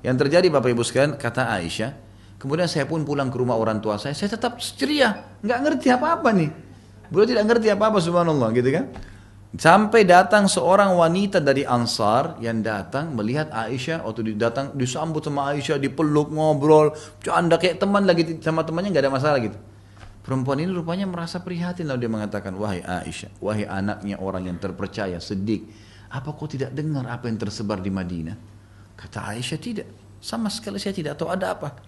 Yang 0.00 0.16
terjadi 0.24 0.46
Bapak 0.48 0.72
Ibu 0.72 0.80
sekalian, 0.80 1.20
kata 1.20 1.52
Aisyah, 1.60 1.92
kemudian 2.40 2.64
saya 2.64 2.88
pun 2.88 3.04
pulang 3.04 3.28
ke 3.28 3.36
rumah 3.36 3.60
orang 3.60 3.84
tua 3.84 4.00
saya, 4.00 4.16
saya 4.16 4.32
tetap 4.32 4.56
ceria, 4.64 5.36
nggak 5.44 5.58
ngerti 5.60 5.92
apa-apa 5.92 6.32
nih. 6.32 6.50
Beliau 7.12 7.28
tidak 7.28 7.44
ngerti 7.52 7.68
apa-apa 7.68 8.00
subhanallah 8.00 8.48
gitu 8.56 8.70
kan. 8.72 8.84
Sampai 9.50 10.06
datang 10.06 10.46
seorang 10.46 10.94
wanita 10.94 11.42
dari 11.42 11.66
Ansar 11.66 12.38
yang 12.38 12.62
datang 12.62 13.12
melihat 13.18 13.50
Aisyah 13.50 14.06
waktu 14.06 14.38
datang 14.38 14.72
disambut 14.78 15.26
sama 15.26 15.50
Aisyah 15.50 15.76
dipeluk 15.76 16.30
ngobrol 16.30 16.94
canda 17.18 17.58
kayak 17.58 17.82
teman 17.82 18.06
lagi 18.06 18.38
sama 18.38 18.62
temannya 18.62 18.94
nggak 18.94 19.04
ada 19.04 19.12
masalah 19.12 19.38
gitu. 19.42 19.58
Perempuan 20.20 20.60
ini 20.60 20.68
rupanya 20.68 21.08
merasa 21.08 21.40
prihatin 21.40 21.88
lalu 21.88 22.04
dia 22.04 22.12
mengatakan, 22.12 22.52
wahai 22.52 22.84
Aisyah, 22.84 23.40
wahai 23.40 23.64
anaknya 23.64 24.20
orang 24.20 24.52
yang 24.52 24.58
terpercaya, 24.60 25.16
sedik, 25.16 25.64
apa 26.12 26.28
kau 26.36 26.44
tidak 26.44 26.76
dengar 26.76 27.08
apa 27.08 27.30
yang 27.30 27.40
tersebar 27.40 27.80
di 27.80 27.88
Madinah? 27.88 28.36
Kata 29.00 29.32
Aisyah, 29.32 29.58
tidak. 29.62 29.88
Sama 30.20 30.52
sekali 30.52 30.76
saya 30.76 30.92
tidak 30.92 31.16
tahu 31.16 31.32
ada 31.32 31.56
apa. 31.56 31.80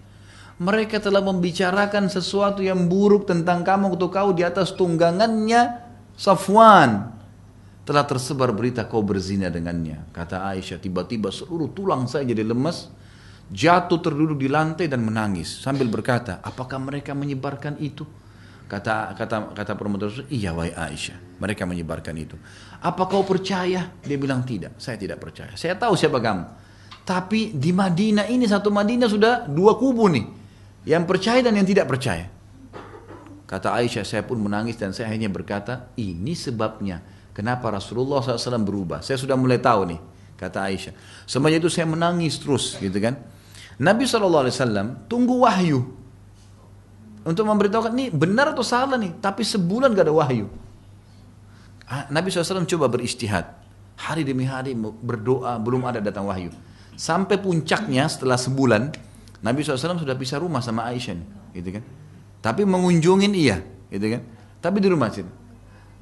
Mereka 0.57 0.97
telah 0.97 1.21
membicarakan 1.21 2.09
sesuatu 2.09 2.65
yang 2.65 2.89
buruk 2.89 3.29
tentang 3.29 3.61
kamu 3.61 3.93
untuk 3.93 4.09
kau 4.13 4.33
di 4.33 4.41
atas 4.41 4.73
tunggangannya 4.73 5.81
Safwan. 6.17 7.13
Telah 7.83 8.05
tersebar 8.07 8.49
berita 8.55 8.87
kau 8.89 9.05
berzina 9.05 9.53
dengannya. 9.53 10.09
Kata 10.09 10.49
Aisyah, 10.49 10.81
tiba-tiba 10.81 11.29
seluruh 11.29 11.69
tulang 11.69 12.09
saya 12.09 12.25
jadi 12.25 12.41
lemas. 12.41 12.89
Jatuh 13.53 14.01
terduduk 14.01 14.41
di 14.41 14.49
lantai 14.49 14.89
dan 14.89 15.05
menangis. 15.05 15.61
Sambil 15.61 15.85
berkata, 15.85 16.41
apakah 16.41 16.81
mereka 16.81 17.13
menyebarkan 17.13 17.77
itu? 17.77 18.01
Kata 18.65 19.13
kata 19.13 19.53
kata 19.53 19.77
tersebut, 19.77 20.25
iya 20.33 20.49
wahai 20.49 20.73
Aisyah, 20.73 21.37
mereka 21.37 21.69
menyebarkan 21.69 22.17
itu. 22.17 22.33
Apa 22.81 23.05
kau 23.05 23.21
percaya? 23.21 23.93
Dia 24.01 24.17
bilang 24.17 24.41
tidak, 24.41 24.81
saya 24.81 24.97
tidak 24.97 25.21
percaya. 25.21 25.53
Saya 25.53 25.77
tahu 25.77 25.93
siapa 25.93 26.17
kamu. 26.17 26.43
Tapi 27.05 27.53
di 27.53 27.69
Madinah 27.69 28.25
ini 28.31 28.49
satu 28.49 28.73
Madinah 28.73 29.05
sudah 29.05 29.45
dua 29.45 29.77
kubu 29.77 30.09
nih, 30.09 30.25
yang 30.89 31.05
percaya 31.05 31.45
dan 31.45 31.53
yang 31.53 31.67
tidak 31.69 31.85
percaya. 31.85 32.25
Kata 33.45 33.77
Aisyah, 33.77 34.01
saya 34.01 34.23
pun 34.25 34.41
menangis 34.41 34.81
dan 34.81 34.95
saya 34.97 35.13
hanya 35.13 35.29
berkata, 35.29 35.93
ini 35.93 36.33
sebabnya 36.33 37.05
kenapa 37.37 37.69
Rasulullah 37.69 38.23
SAW 38.23 38.65
berubah. 38.65 39.05
Saya 39.05 39.21
sudah 39.21 39.37
mulai 39.37 39.61
tahu 39.61 39.93
nih, 39.93 39.99
kata 40.41 40.65
Aisyah. 40.65 40.93
Semenjak 41.29 41.61
itu 41.61 41.69
saya 41.69 41.85
menangis 41.85 42.41
terus, 42.41 42.79
gitu 42.81 42.97
kan. 42.97 43.32
Nabi 43.81 44.05
SAW 44.05 45.07
tunggu 45.09 45.41
wahyu 45.41 45.81
untuk 47.23 47.47
memberitahukan 47.47 47.95
ini 47.95 48.11
benar 48.11 48.51
atau 48.51 48.61
salah 48.67 48.99
nih, 48.99 49.15
tapi 49.23 49.47
sebulan 49.47 49.95
gak 49.95 50.11
ada 50.11 50.15
wahyu. 50.15 50.51
Nabi 52.11 52.27
SAW 52.27 52.67
coba 52.67 52.91
beristihad. 52.91 53.47
Hari 53.93 54.27
demi 54.27 54.43
hari 54.43 54.75
berdoa, 54.75 55.55
belum 55.61 55.87
ada 55.87 56.03
datang 56.03 56.27
wahyu. 56.27 56.51
Sampai 56.99 57.39
puncaknya 57.39 58.09
setelah 58.11 58.35
sebulan, 58.35 58.91
Nabi 59.39 59.63
SAW 59.63 60.01
sudah 60.01 60.17
pisah 60.17 60.41
rumah 60.41 60.59
sama 60.59 60.83
Aisyah. 60.89 61.15
Gitu 61.55 61.69
kan. 61.79 61.83
Tapi 62.43 62.67
mengunjungin 62.67 63.31
iya. 63.31 63.61
Gitu 63.87 64.19
kan. 64.19 64.21
Tapi 64.59 64.77
di 64.83 64.89
rumah 64.91 65.07
sini. 65.13 65.29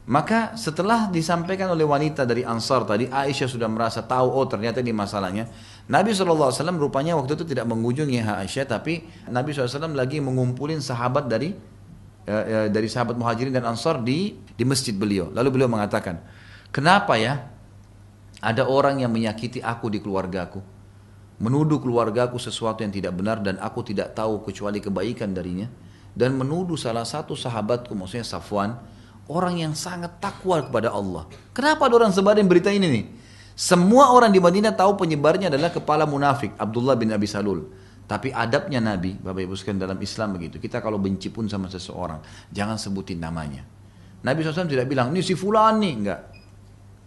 Maka 0.10 0.58
setelah 0.58 1.06
disampaikan 1.14 1.70
oleh 1.70 1.86
wanita 1.86 2.26
dari 2.26 2.42
Ansar 2.42 2.88
tadi, 2.90 3.06
Aisyah 3.06 3.46
sudah 3.46 3.70
merasa 3.70 4.02
tahu, 4.02 4.34
oh 4.34 4.46
ternyata 4.50 4.82
ini 4.82 4.90
masalahnya. 4.90 5.46
Nabi 5.92 6.16
SAW 6.16 6.56
rupanya 6.80 7.20
waktu 7.20 7.36
itu 7.36 7.44
tidak 7.44 7.68
mengunjungi 7.68 8.24
Aisyah, 8.24 8.64
tapi 8.64 9.04
Nabi 9.28 9.52
SAW 9.52 9.92
lagi 9.92 10.24
mengumpulin 10.24 10.80
sahabat 10.80 11.28
dari 11.28 11.52
ya, 12.24 12.40
ya, 12.48 12.60
dari 12.72 12.88
sahabat 12.88 13.20
muhajirin 13.20 13.52
dan 13.52 13.68
Ansar 13.68 14.00
di 14.00 14.40
di 14.56 14.64
masjid 14.64 14.96
beliau. 14.96 15.28
Lalu 15.36 15.60
beliau 15.60 15.68
mengatakan, 15.68 16.24
kenapa 16.72 17.20
ya 17.20 17.44
ada 18.40 18.64
orang 18.72 19.04
yang 19.04 19.12
menyakiti 19.12 19.60
aku 19.60 19.92
di 19.92 20.00
keluargaku, 20.00 20.64
menuduh 21.44 21.84
keluargaku 21.84 22.40
sesuatu 22.40 22.88
yang 22.88 22.96
tidak 22.96 23.12
benar 23.12 23.44
dan 23.44 23.60
aku 23.60 23.84
tidak 23.84 24.16
tahu 24.16 24.48
kecuali 24.48 24.80
kebaikan 24.80 25.36
darinya, 25.36 25.68
dan 26.16 26.40
menuduh 26.40 26.80
salah 26.80 27.04
satu 27.04 27.36
sahabatku, 27.36 27.92
maksudnya 28.00 28.24
Safwan, 28.24 28.80
orang 29.28 29.60
yang 29.60 29.76
sangat 29.76 30.24
takwa 30.24 30.64
kepada 30.64 30.96
Allah. 30.96 31.28
Kenapa 31.52 31.92
ada 31.92 32.00
orang 32.00 32.16
sebarin 32.16 32.48
berita 32.48 32.72
ini 32.72 32.88
nih? 32.88 33.06
Semua 33.54 34.16
orang 34.16 34.32
di 34.32 34.40
Madinah 34.40 34.74
tahu 34.74 34.96
penyebarnya 34.98 35.52
adalah 35.52 35.70
kepala 35.70 36.08
munafik 36.08 36.56
Abdullah 36.56 36.96
bin 36.96 37.12
Abi 37.12 37.28
Salul. 37.28 37.68
Tapi 38.12 38.28
adabnya 38.28 38.84
Nabi, 38.84 39.16
Bapak 39.16 39.40
Ibu 39.48 39.56
sekalian 39.56 39.88
dalam 39.88 40.00
Islam 40.04 40.36
begitu. 40.36 40.60
Kita 40.60 40.84
kalau 40.84 41.00
benci 41.00 41.32
pun 41.32 41.48
sama 41.48 41.72
seseorang, 41.72 42.20
jangan 42.52 42.76
sebutin 42.76 43.24
namanya. 43.24 43.64
Nabi 44.22 44.44
SAW 44.44 44.68
tidak 44.68 44.92
bilang, 44.92 45.16
ini 45.16 45.24
si 45.24 45.32
fulan 45.32 45.80
nih, 45.80 45.94
enggak. 45.96 46.22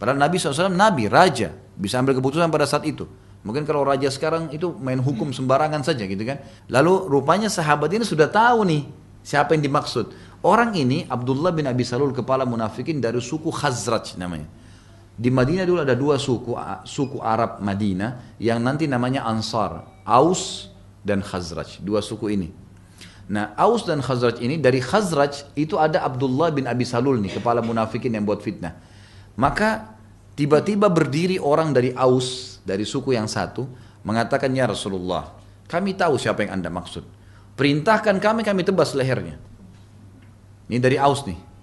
Padahal 0.00 0.16
Nabi 0.16 0.40
SAW 0.40 0.72
Nabi, 0.72 1.04
Raja, 1.06 1.52
bisa 1.76 2.00
ambil 2.00 2.16
keputusan 2.16 2.48
pada 2.48 2.64
saat 2.64 2.88
itu. 2.88 3.04
Mungkin 3.44 3.68
kalau 3.68 3.84
Raja 3.84 4.08
sekarang 4.08 4.48
itu 4.56 4.72
main 4.80 4.96
hukum 4.96 5.28
sembarangan 5.28 5.84
saja 5.84 6.08
gitu 6.08 6.24
kan. 6.24 6.40
Lalu 6.72 7.12
rupanya 7.12 7.52
sahabat 7.52 7.92
ini 7.92 8.08
sudah 8.08 8.32
tahu 8.32 8.64
nih, 8.64 8.88
siapa 9.20 9.52
yang 9.52 9.68
dimaksud. 9.68 10.16
Orang 10.40 10.72
ini 10.72 11.04
Abdullah 11.04 11.52
bin 11.52 11.68
Abi 11.68 11.84
Salul 11.84 12.16
kepala 12.16 12.48
munafikin 12.48 13.04
dari 13.04 13.20
suku 13.20 13.52
Khazraj 13.52 14.16
namanya. 14.16 14.48
Di 15.14 15.30
Madinah 15.30 15.62
dulu 15.62 15.78
ada 15.78 15.94
dua 15.94 16.18
suku, 16.18 16.58
suku 16.82 17.22
Arab 17.22 17.62
Madinah 17.62 18.34
yang 18.42 18.58
nanti 18.58 18.90
namanya 18.90 19.22
Ansar, 19.22 19.86
Aus 20.02 20.74
dan 21.06 21.22
Khazraj, 21.22 21.78
dua 21.78 22.02
suku 22.02 22.34
ini. 22.34 22.48
Nah, 23.30 23.54
Aus 23.54 23.86
dan 23.86 24.02
Khazraj 24.02 24.42
ini 24.42 24.58
dari 24.58 24.82
Khazraj 24.82 25.54
itu 25.54 25.78
ada 25.78 26.02
Abdullah 26.02 26.50
bin 26.50 26.66
Abi 26.66 26.82
Salul 26.82 27.22
nih, 27.22 27.38
kepala 27.38 27.62
munafikin 27.62 28.10
yang 28.10 28.26
buat 28.26 28.42
fitnah. 28.42 28.74
Maka 29.38 29.96
tiba-tiba 30.34 30.90
berdiri 30.90 31.38
orang 31.38 31.70
dari 31.70 31.94
Aus, 31.94 32.58
dari 32.66 32.82
suku 32.82 33.14
yang 33.14 33.30
satu, 33.30 33.70
mengatakan 34.02 34.50
ya 34.50 34.66
Rasulullah, 34.66 35.30
kami 35.70 35.94
tahu 35.94 36.18
siapa 36.18 36.42
yang 36.42 36.58
anda 36.58 36.68
maksud. 36.68 37.06
Perintahkan 37.54 38.18
kami, 38.18 38.42
kami 38.42 38.66
tebas 38.66 38.92
lehernya. 38.98 39.38
Ini 40.66 40.82
dari 40.82 40.98
Aus 40.98 41.22
nih. 41.22 41.53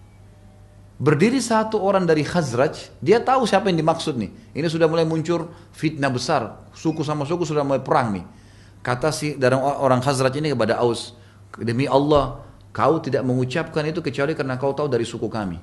Berdiri 1.02 1.42
satu 1.42 1.82
orang 1.82 2.06
dari 2.06 2.22
Khazraj, 2.22 2.94
dia 3.02 3.18
tahu 3.18 3.50
siapa 3.50 3.74
yang 3.74 3.82
dimaksud 3.82 4.22
nih. 4.22 4.54
Ini 4.54 4.70
sudah 4.70 4.86
mulai 4.86 5.02
muncul 5.02 5.50
fitnah 5.74 6.14
besar. 6.14 6.62
Suku 6.78 7.02
sama 7.02 7.26
suku 7.26 7.42
sudah 7.42 7.66
mulai 7.66 7.82
perang 7.82 8.14
nih. 8.14 8.26
Kata 8.86 9.10
si 9.10 9.34
dari 9.34 9.58
orang 9.58 9.98
Khazraj 9.98 10.38
ini 10.38 10.54
kepada 10.54 10.78
Aus, 10.78 11.18
demi 11.58 11.90
Allah, 11.90 12.46
kau 12.70 13.02
tidak 13.02 13.26
mengucapkan 13.26 13.82
itu 13.90 13.98
kecuali 14.06 14.38
karena 14.38 14.62
kau 14.62 14.78
tahu 14.78 14.86
dari 14.94 15.02
suku 15.02 15.26
kami. 15.26 15.58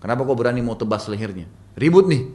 Kenapa 0.00 0.24
kau 0.24 0.32
berani 0.32 0.64
mau 0.64 0.72
tebas 0.72 1.04
lehernya? 1.04 1.44
Ribut 1.76 2.08
nih. 2.08 2.32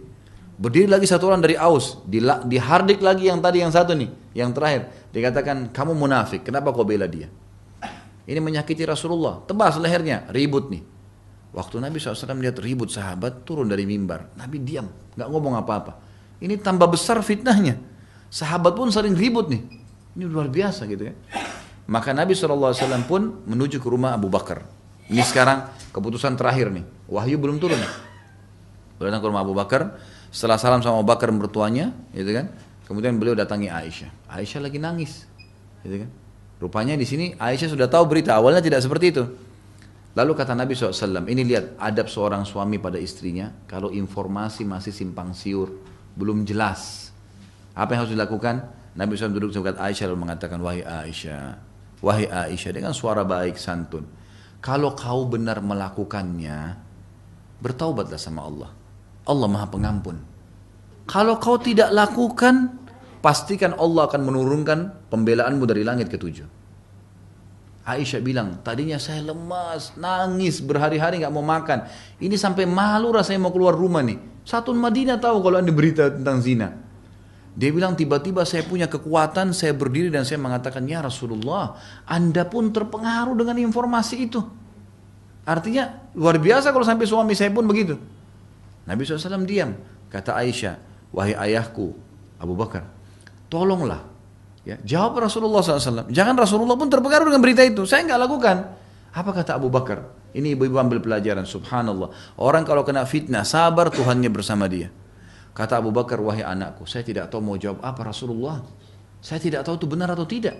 Berdiri 0.61 0.85
lagi 0.85 1.09
satu 1.09 1.33
orang 1.33 1.41
dari 1.41 1.57
Aus, 1.57 2.05
dihardik 2.45 3.01
lagi 3.01 3.33
yang 3.33 3.41
tadi 3.41 3.65
yang 3.65 3.73
satu 3.73 3.97
nih, 3.97 4.13
yang 4.37 4.53
terakhir. 4.53 4.93
Dikatakan 5.09 5.73
kamu 5.73 5.97
munafik, 5.97 6.45
kenapa 6.45 6.69
kau 6.69 6.85
bela 6.85 7.09
dia? 7.09 7.33
Ini 8.29 8.37
menyakiti 8.37 8.85
Rasulullah. 8.85 9.41
Tebas 9.49 9.81
lehernya, 9.81 10.29
ribut 10.29 10.69
nih. 10.69 10.96
Waktu 11.55 11.79
Nabi 11.79 11.97
SAW 11.97 12.37
lihat 12.43 12.59
ribut 12.59 12.91
sahabat, 12.91 13.47
turun 13.47 13.71
dari 13.71 13.87
mimbar. 13.87 14.35
Nabi 14.35 14.61
diam, 14.61 14.87
nggak 15.15 15.27
ngomong 15.31 15.55
apa-apa. 15.57 15.99
Ini 16.43 16.59
tambah 16.61 16.85
besar 16.91 17.17
fitnahnya. 17.23 17.79
Sahabat 18.27 18.75
pun 18.75 18.91
sering 18.91 19.15
ribut 19.15 19.47
nih. 19.47 19.63
Ini 20.19 20.23
luar 20.27 20.51
biasa 20.51 20.85
gitu 20.85 21.07
ya. 21.07 21.13
Maka 21.87 22.11
Nabi 22.11 22.35
SAW 22.35 22.75
pun 23.07 23.47
menuju 23.47 23.79
ke 23.79 23.87
rumah 23.87 24.13
Abu 24.13 24.27
Bakar. 24.27 24.67
Ini 25.07 25.23
sekarang 25.23 25.71
keputusan 25.95 26.35
terakhir 26.35 26.67
nih. 26.67 26.83
Wahyu 27.07 27.39
belum 27.39 27.57
turun. 27.63 27.79
Datang 28.99 29.21
ke 29.23 29.27
rumah 29.31 29.41
Abu 29.47 29.55
Bakar. 29.55 29.95
Setelah 30.27 30.59
salam 30.59 30.83
sama 30.83 30.99
Abu 30.99 31.07
Bakar 31.07 31.31
mertuanya, 31.31 31.95
gitu 32.11 32.27
kan. 32.35 32.51
Kemudian 32.83 33.15
beliau 33.15 33.33
datangi 33.33 33.71
Aisyah. 33.71 34.27
Aisyah 34.27 34.59
lagi 34.67 34.77
nangis, 34.77 35.23
gitu 35.87 36.03
kan. 36.03 36.09
Rupanya 36.59 36.99
di 36.99 37.07
sini 37.07 37.31
Aisyah 37.39 37.71
sudah 37.71 37.87
tahu 37.87 38.11
berita, 38.11 38.35
awalnya 38.35 38.59
tidak 38.59 38.83
seperti 38.83 39.15
itu. 39.15 39.23
Lalu 40.17 40.33
kata 40.33 40.57
Nabi 40.57 40.73
SAW, 40.73 41.29
ini 41.29 41.45
lihat 41.45 41.77
adab 41.77 42.09
seorang 42.09 42.41
suami 42.41 42.81
pada 42.81 42.97
istrinya, 42.97 43.53
kalau 43.69 43.93
informasi 43.93 44.65
masih 44.65 44.89
simpang 44.89 45.29
siur, 45.37 45.69
belum 46.17 46.41
jelas. 46.41 47.13
Apa 47.77 47.93
yang 47.93 47.99
harus 48.01 48.17
dilakukan? 48.17 48.65
Nabi 48.97 49.13
SAW 49.13 49.37
duduk 49.37 49.53
dekat 49.53 49.77
Aisyah 49.77 50.09
lalu 50.09 50.25
mengatakan, 50.25 50.57
Wahai 50.57 50.81
Aisyah, 50.81 51.61
Wahai 52.01 52.25
Aisyah, 52.25 52.71
dengan 52.73 52.97
suara 52.97 53.21
baik, 53.21 53.61
santun. 53.61 54.09
Kalau 54.57 54.97
kau 54.97 55.29
benar 55.29 55.61
melakukannya, 55.61 56.73
bertaubatlah 57.61 58.17
sama 58.17 58.41
Allah. 58.41 58.73
Allah 59.29 59.45
maha 59.45 59.69
pengampun. 59.69 60.17
Kalau 61.05 61.37
kau 61.37 61.61
tidak 61.61 61.93
lakukan, 61.93 62.73
pastikan 63.21 63.77
Allah 63.77 64.09
akan 64.09 64.21
menurunkan 64.25 65.13
pembelaanmu 65.13 65.69
dari 65.69 65.85
langit 65.85 66.09
ketujuh. 66.09 66.56
Aisyah 67.87 68.19
bilang, 68.19 68.59
tadinya 68.67 68.99
saya 68.99 69.23
lemas, 69.23 69.95
nangis, 69.95 70.59
berhari-hari 70.59 71.23
nggak 71.23 71.31
mau 71.31 71.39
makan. 71.39 71.87
Ini 72.19 72.35
sampai 72.35 72.67
malu 72.67 73.15
rasanya 73.15 73.47
mau 73.47 73.55
keluar 73.55 73.71
rumah 73.71 74.03
nih. 74.03 74.43
Satu 74.43 74.75
Madinah 74.75 75.15
tahu 75.23 75.39
kalau 75.39 75.63
ada 75.63 75.71
berita 75.71 76.11
tentang 76.11 76.43
zina. 76.43 76.75
Dia 77.55 77.71
bilang 77.71 77.95
tiba-tiba 77.95 78.43
saya 78.43 78.67
punya 78.67 78.91
kekuatan, 78.91 79.55
saya 79.55 79.71
berdiri 79.71 80.11
dan 80.11 80.27
saya 80.27 80.35
mengatakan, 80.35 80.83
ya 80.83 80.99
Rasulullah, 80.99 81.79
Anda 82.03 82.43
pun 82.43 82.75
terpengaruh 82.75 83.39
dengan 83.39 83.55
informasi 83.55 84.15
itu. 84.19 84.43
Artinya 85.47 86.11
luar 86.11 86.43
biasa 86.43 86.75
kalau 86.75 86.83
sampai 86.83 87.07
suami 87.07 87.39
saya 87.39 87.55
pun 87.55 87.63
begitu. 87.63 87.95
Nabi 88.83 89.07
SAW 89.07 89.47
diam. 89.47 89.71
Kata 90.11 90.35
Aisyah, 90.35 90.75
wahai 91.15 91.35
ayahku, 91.35 91.95
Abu 92.39 92.55
Bakar, 92.55 92.87
Tolonglah. 93.47 94.16
Ya, 94.67 94.75
jawab 94.83 95.23
Rasulullah 95.23 95.63
SAW. 95.63 96.11
Jangan 96.11 96.35
Rasulullah 96.35 96.75
pun 96.75 96.91
terpengaruh 96.91 97.31
dengan 97.31 97.39
berita 97.39 97.63
itu. 97.63 97.87
Saya 97.87 98.03
nggak 98.03 98.19
lakukan. 98.27 98.57
Apa 99.15 99.31
kata 99.31 99.55
Abu 99.55 99.71
Bakar? 99.71 100.11
Ini 100.35 100.59
ibu-ibu 100.59 100.75
ambil 100.75 100.99
pelajaran. 100.99 101.47
Subhanallah. 101.47 102.11
Orang 102.35 102.67
kalau 102.67 102.83
kena 102.83 103.07
fitnah, 103.07 103.47
sabar 103.47 103.87
Tuhannya 103.87 104.27
bersama 104.27 104.67
dia. 104.67 104.91
Kata 105.55 105.79
Abu 105.79 105.95
Bakar, 105.95 106.19
wahai 106.19 106.43
anakku, 106.43 106.83
saya 106.83 107.07
tidak 107.07 107.31
tahu 107.31 107.39
mau 107.39 107.55
jawab 107.55 107.79
apa 107.79 108.11
Rasulullah. 108.11 108.59
Saya 109.23 109.39
tidak 109.39 109.63
tahu 109.63 109.79
itu 109.79 109.87
benar 109.87 110.11
atau 110.11 110.27
tidak. 110.27 110.59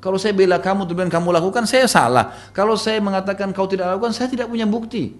Kalau 0.00 0.16
saya 0.16 0.32
bela 0.32 0.56
kamu, 0.58 0.88
tujuan 0.88 1.12
kamu 1.12 1.28
lakukan, 1.36 1.68
saya 1.68 1.84
salah. 1.84 2.32
Kalau 2.56 2.80
saya 2.80 2.98
mengatakan 3.04 3.52
kau 3.52 3.68
tidak 3.68 3.92
lakukan, 3.92 4.16
saya 4.16 4.32
tidak 4.32 4.48
punya 4.48 4.64
bukti. 4.64 5.12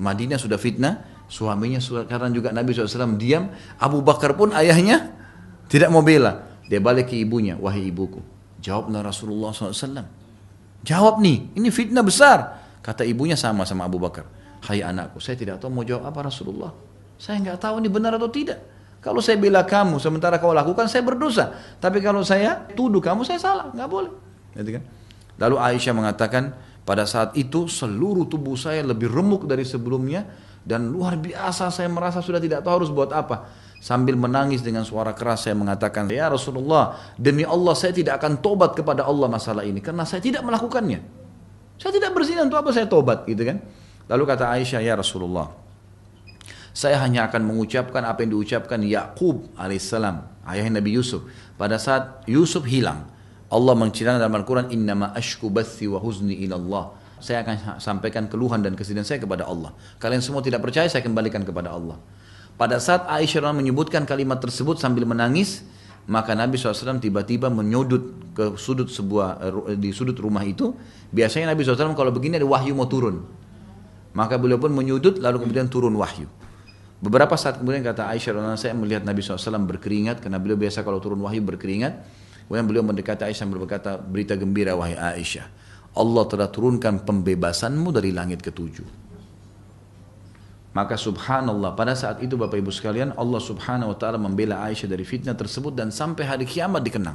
Madinah 0.00 0.40
sudah 0.40 0.56
fitnah, 0.56 1.28
suaminya 1.28 1.78
sekarang 1.78 2.32
juga 2.32 2.56
Nabi 2.56 2.72
SAW 2.72 3.20
diam. 3.20 3.52
Abu 3.76 4.00
Bakar 4.00 4.32
pun 4.32 4.56
ayahnya 4.56 5.12
tidak 5.68 5.92
mau 5.92 6.00
bela. 6.00 6.53
Dia 6.68 6.80
balik 6.80 7.12
ke 7.12 7.16
ibunya, 7.20 7.60
wahai 7.60 7.92
ibuku. 7.92 8.24
Jawablah 8.64 9.04
Rasulullah 9.04 9.52
SAW. 9.52 10.08
Jawab 10.84 11.20
nih, 11.20 11.52
ini 11.56 11.68
fitnah 11.68 12.04
besar. 12.04 12.64
Kata 12.80 13.04
ibunya 13.04 13.36
sama 13.36 13.64
sama 13.68 13.88
Abu 13.88 14.00
Bakar. 14.00 14.24
Hai 14.64 14.80
anakku, 14.80 15.20
saya 15.20 15.36
tidak 15.36 15.60
tahu 15.60 15.68
mau 15.68 15.84
jawab 15.84 16.08
apa 16.08 16.28
Rasulullah. 16.28 16.72
Saya 17.20 17.40
nggak 17.40 17.60
tahu 17.60 17.84
ini 17.84 17.88
benar 17.92 18.16
atau 18.16 18.32
tidak. 18.32 18.60
Kalau 19.04 19.20
saya 19.20 19.36
bela 19.36 19.60
kamu, 19.68 20.00
sementara 20.00 20.40
kau 20.40 20.56
lakukan, 20.56 20.88
saya 20.88 21.04
berdosa. 21.04 21.52
Tapi 21.76 22.00
kalau 22.00 22.24
saya 22.24 22.64
tuduh 22.72 23.04
kamu, 23.04 23.20
saya 23.28 23.36
salah. 23.36 23.68
Nggak 23.68 23.88
boleh. 23.88 24.12
Gitu 24.56 24.80
kan? 24.80 24.82
Lalu 25.36 25.56
Aisyah 25.60 25.92
mengatakan, 25.92 26.56
pada 26.88 27.04
saat 27.04 27.36
itu 27.36 27.68
seluruh 27.68 28.24
tubuh 28.24 28.56
saya 28.56 28.80
lebih 28.80 29.12
remuk 29.12 29.44
dari 29.44 29.68
sebelumnya. 29.68 30.24
Dan 30.64 30.88
luar 30.88 31.20
biasa 31.20 31.68
saya 31.68 31.92
merasa 31.92 32.24
sudah 32.24 32.40
tidak 32.40 32.64
tahu 32.64 32.80
harus 32.80 32.88
buat 32.88 33.12
apa 33.12 33.63
Sambil 33.84 34.16
menangis 34.16 34.64
dengan 34.64 34.80
suara 34.80 35.12
keras 35.12 35.44
saya 35.44 35.52
mengatakan, 35.52 36.08
Ya 36.08 36.32
Rasulullah, 36.32 36.96
demi 37.20 37.44
Allah 37.44 37.76
saya 37.76 37.92
tidak 37.92 38.16
akan 38.16 38.40
tobat 38.40 38.72
kepada 38.72 39.04
Allah 39.04 39.28
masalah 39.28 39.60
ini. 39.60 39.84
Karena 39.84 40.08
saya 40.08 40.24
tidak 40.24 40.40
melakukannya. 40.40 41.04
Saya 41.76 41.92
tidak 41.92 42.16
berzina 42.16 42.48
untuk 42.48 42.64
apa 42.64 42.72
saya 42.72 42.88
tobat 42.88 43.28
gitu 43.28 43.44
kan. 43.44 43.60
Lalu 44.08 44.24
kata 44.24 44.48
Aisyah, 44.56 44.80
Ya 44.80 44.96
Rasulullah, 44.96 45.52
saya 46.72 46.96
hanya 47.04 47.28
akan 47.28 47.44
mengucapkan 47.44 48.00
apa 48.08 48.24
yang 48.24 48.40
diucapkan 48.40 48.80
Yakub 48.80 49.52
alaihissalam, 49.52 50.48
ayah 50.48 50.64
Nabi 50.72 50.96
Yusuf. 50.96 51.28
Pada 51.60 51.76
saat 51.76 52.24
Yusuf 52.24 52.64
hilang, 52.64 53.04
Allah 53.52 53.74
menceritakan 53.76 54.16
dalam 54.16 54.32
Al-Quran, 54.32 54.72
Innama 54.72 55.12
ashku 55.12 55.52
bathi 55.52 55.92
wa 55.92 56.00
huzni 56.00 56.40
ilallah. 56.40 57.04
saya 57.24 57.40
akan 57.40 57.80
sampaikan 57.80 58.28
keluhan 58.28 58.60
dan 58.60 58.76
kesedihan 58.76 59.04
saya 59.04 59.20
kepada 59.20 59.48
Allah. 59.48 59.72
Kalian 59.96 60.20
semua 60.20 60.44
tidak 60.44 60.60
percaya, 60.60 60.88
saya 60.88 61.00
kembalikan 61.00 61.40
kepada 61.40 61.72
Allah. 61.72 61.96
Pada 62.54 62.78
saat 62.78 63.10
Aisyah 63.10 63.50
menyebutkan 63.50 64.06
kalimat 64.06 64.38
tersebut 64.38 64.78
sambil 64.78 65.02
menangis, 65.02 65.66
maka 66.06 66.36
Nabi 66.36 66.54
SAW 66.54 67.02
tiba-tiba 67.02 67.48
menyudut 67.50 68.34
ke 68.36 68.54
sudut 68.60 68.86
sebuah 68.86 69.28
eh, 69.72 69.76
di 69.78 69.90
sudut 69.90 70.14
rumah 70.20 70.44
itu. 70.46 70.76
Biasanya 71.10 71.50
Nabi 71.50 71.66
SAW 71.66 71.98
kalau 71.98 72.14
begini 72.14 72.38
ada 72.38 72.46
wahyu 72.46 72.76
mau 72.76 72.86
turun. 72.86 73.24
Maka 74.14 74.38
beliau 74.38 74.62
pun 74.62 74.70
menyudut 74.70 75.18
lalu 75.18 75.42
kemudian 75.42 75.66
turun 75.66 75.94
wahyu. 75.98 76.30
Beberapa 77.02 77.34
saat 77.34 77.58
kemudian 77.58 77.82
kata 77.82 78.06
Aisyah 78.14 78.54
saya 78.54 78.72
melihat 78.72 79.02
Nabi 79.02 79.20
SAW 79.20 79.66
berkeringat 79.66 80.22
karena 80.22 80.38
beliau 80.38 80.54
biasa 80.54 80.86
kalau 80.86 81.02
turun 81.02 81.18
wahyu 81.26 81.42
berkeringat. 81.42 82.06
Kemudian 82.46 82.64
beliau 82.70 82.84
mendekati 82.86 83.26
Aisyah 83.26 83.46
berkata 83.50 83.98
berita 83.98 84.38
gembira 84.38 84.78
wahai 84.78 84.94
Aisyah. 84.94 85.46
Allah 85.94 86.24
telah 86.30 86.48
turunkan 86.50 87.02
pembebasanmu 87.02 87.90
dari 87.90 88.14
langit 88.14 88.42
ketujuh. 88.42 89.03
Maka 90.74 90.98
subhanallah 90.98 91.78
pada 91.78 91.94
saat 91.94 92.18
itu 92.18 92.34
Bapak 92.34 92.58
Ibu 92.58 92.74
sekalian 92.74 93.14
Allah 93.14 93.38
subhanahu 93.38 93.94
wa 93.94 93.96
ta'ala 93.96 94.18
membela 94.18 94.58
Aisyah 94.66 94.90
dari 94.90 95.06
fitnah 95.06 95.38
tersebut 95.38 95.70
dan 95.70 95.94
sampai 95.94 96.26
hari 96.26 96.42
kiamat 96.42 96.82
dikenang. 96.82 97.14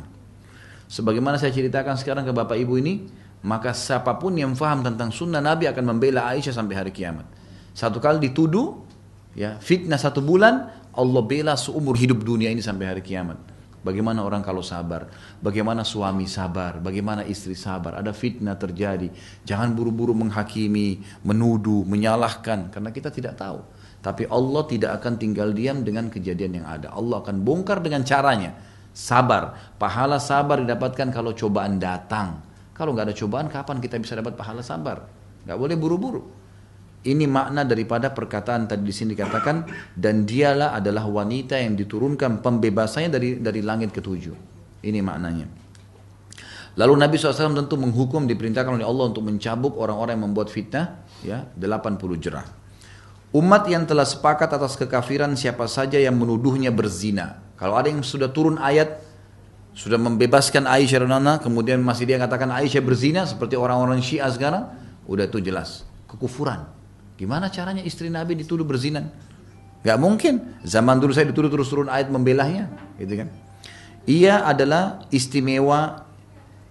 Sebagaimana 0.88 1.36
saya 1.36 1.52
ceritakan 1.52 2.00
sekarang 2.00 2.24
ke 2.24 2.32
Bapak 2.32 2.56
Ibu 2.56 2.80
ini, 2.80 3.04
maka 3.44 3.76
siapa 3.76 4.16
pun 4.16 4.40
yang 4.40 4.56
faham 4.56 4.80
tentang 4.80 5.12
sunnah 5.12 5.44
Nabi 5.44 5.68
akan 5.68 5.92
membela 5.92 6.32
Aisyah 6.32 6.56
sampai 6.56 6.76
hari 6.80 6.92
kiamat. 6.96 7.28
Satu 7.76 8.00
kali 8.00 8.32
dituduh, 8.32 8.80
ya 9.36 9.60
fitnah 9.60 10.00
satu 10.00 10.24
bulan, 10.24 10.72
Allah 10.96 11.22
bela 11.28 11.60
seumur 11.60 12.00
hidup 12.00 12.24
dunia 12.24 12.48
ini 12.48 12.64
sampai 12.64 12.96
hari 12.96 13.04
kiamat. 13.04 13.59
Bagaimana 13.80 14.28
orang 14.28 14.44
kalau 14.44 14.60
sabar, 14.60 15.08
bagaimana 15.40 15.88
suami 15.88 16.28
sabar, 16.28 16.84
bagaimana 16.84 17.24
istri 17.24 17.56
sabar. 17.56 17.96
Ada 17.96 18.12
fitnah 18.12 18.60
terjadi. 18.60 19.08
Jangan 19.48 19.72
buru-buru 19.72 20.12
menghakimi, 20.12 21.00
menuduh, 21.24 21.88
menyalahkan 21.88 22.76
karena 22.76 22.92
kita 22.92 23.08
tidak 23.08 23.40
tahu. 23.40 23.64
Tapi 24.00 24.28
Allah 24.28 24.64
tidak 24.68 24.92
akan 25.00 25.20
tinggal 25.20 25.52
diam 25.56 25.84
dengan 25.84 26.12
kejadian 26.12 26.64
yang 26.64 26.68
ada. 26.68 26.92
Allah 26.92 27.24
akan 27.24 27.44
bongkar 27.44 27.80
dengan 27.80 28.04
caranya. 28.04 28.56
Sabar. 28.92 29.76
Pahala 29.80 30.20
sabar 30.20 30.60
didapatkan 30.60 31.08
kalau 31.12 31.32
cobaan 31.32 31.80
datang. 31.80 32.40
Kalau 32.76 32.96
nggak 32.96 33.12
ada 33.12 33.16
cobaan, 33.16 33.48
kapan 33.52 33.84
kita 33.84 34.00
bisa 34.00 34.16
dapat 34.16 34.40
pahala 34.40 34.64
sabar? 34.64 35.04
Nggak 35.44 35.58
boleh 35.60 35.76
buru-buru. 35.76 36.39
Ini 37.00 37.32
makna 37.32 37.64
daripada 37.64 38.12
perkataan 38.12 38.68
tadi 38.68 38.84
di 38.84 38.92
sini 38.92 39.16
dikatakan 39.16 39.64
dan 39.96 40.28
dialah 40.28 40.76
adalah 40.76 41.08
wanita 41.08 41.56
yang 41.56 41.80
diturunkan 41.80 42.44
pembebasannya 42.44 43.08
dari 43.08 43.30
dari 43.40 43.64
langit 43.64 43.96
ketujuh. 43.96 44.36
Ini 44.84 45.00
maknanya. 45.00 45.48
Lalu 46.76 46.94
Nabi 47.00 47.16
SAW 47.16 47.56
tentu 47.56 47.76
menghukum 47.80 48.28
diperintahkan 48.28 48.80
oleh 48.80 48.88
Allah 48.88 49.12
untuk 49.12 49.24
mencabuk 49.24 49.80
orang-orang 49.80 50.20
yang 50.20 50.26
membuat 50.32 50.52
fitnah 50.52 51.04
ya 51.24 51.48
80 51.56 52.20
jerah. 52.20 52.46
Umat 53.32 53.68
yang 53.72 53.88
telah 53.88 54.08
sepakat 54.08 54.52
atas 54.52 54.76
kekafiran 54.76 55.36
siapa 55.40 55.72
saja 55.72 56.00
yang 56.00 56.20
menuduhnya 56.20 56.72
berzina. 56.74 57.40
Kalau 57.56 57.76
ada 57.80 57.92
yang 57.92 58.04
sudah 58.04 58.32
turun 58.32 58.60
ayat 58.60 59.00
sudah 59.76 59.96
membebaskan 59.96 60.68
Aisyah 60.68 61.08
dan 61.08 61.40
kemudian 61.40 61.80
masih 61.80 62.04
dia 62.10 62.20
katakan 62.20 62.52
Aisyah 62.52 62.84
berzina 62.84 63.24
seperti 63.24 63.56
orang-orang 63.56 64.04
Syiah 64.04 64.28
sekarang, 64.32 64.68
udah 65.08 65.30
itu 65.30 65.40
jelas 65.40 65.88
kekufuran. 66.10 66.79
Gimana 67.20 67.52
caranya 67.52 67.84
istri 67.84 68.08
Nabi 68.08 68.40
dituduh 68.40 68.64
berzina? 68.64 69.04
Gak 69.84 70.00
mungkin. 70.00 70.56
Zaman 70.64 71.04
dulu 71.04 71.12
saya 71.12 71.28
dituduh 71.28 71.52
terus 71.52 71.68
turun 71.68 71.92
ayat 71.92 72.08
membelahnya, 72.08 72.72
gitu 72.96 73.20
kan? 73.20 73.28
Ia 74.08 74.48
adalah 74.48 75.04
istimewa 75.12 76.08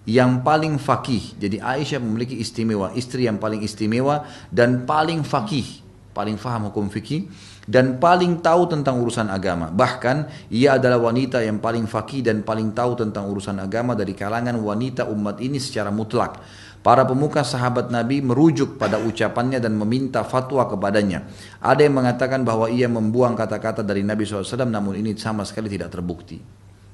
yang 0.08 0.40
paling 0.40 0.80
fakih. 0.80 1.36
Jadi 1.36 1.60
Aisyah 1.60 2.00
memiliki 2.00 2.40
istimewa, 2.40 2.96
istri 2.96 3.28
yang 3.28 3.36
paling 3.36 3.60
istimewa 3.60 4.24
dan 4.48 4.88
paling 4.88 5.20
fakih, 5.20 5.84
paling 6.16 6.40
faham 6.40 6.72
hukum 6.72 6.88
fikih 6.88 7.28
dan 7.68 8.00
paling 8.00 8.40
tahu 8.40 8.72
tentang 8.72 9.04
urusan 9.04 9.28
agama. 9.28 9.68
Bahkan 9.68 10.48
ia 10.48 10.80
adalah 10.80 10.96
wanita 10.96 11.44
yang 11.44 11.60
paling 11.60 11.84
fakih 11.84 12.24
dan 12.24 12.40
paling 12.40 12.72
tahu 12.72 12.96
tentang 12.96 13.28
urusan 13.28 13.60
agama 13.60 13.92
dari 13.92 14.16
kalangan 14.16 14.56
wanita 14.56 15.04
umat 15.12 15.44
ini 15.44 15.60
secara 15.60 15.92
mutlak. 15.92 16.40
Para 16.78 17.02
pemuka 17.02 17.42
sahabat 17.42 17.90
Nabi 17.90 18.22
merujuk 18.22 18.78
pada 18.78 19.02
ucapannya 19.02 19.58
dan 19.58 19.74
meminta 19.74 20.22
fatwa 20.22 20.64
kepadanya. 20.70 21.26
Ada 21.58 21.84
yang 21.84 21.98
mengatakan 21.98 22.46
bahwa 22.46 22.70
ia 22.70 22.86
membuang 22.86 23.34
kata-kata 23.34 23.82
dari 23.82 24.06
Nabi 24.06 24.22
SAW 24.22 24.62
namun 24.70 24.94
ini 24.94 25.18
sama 25.18 25.42
sekali 25.42 25.66
tidak 25.66 25.90
terbukti. 25.90 26.38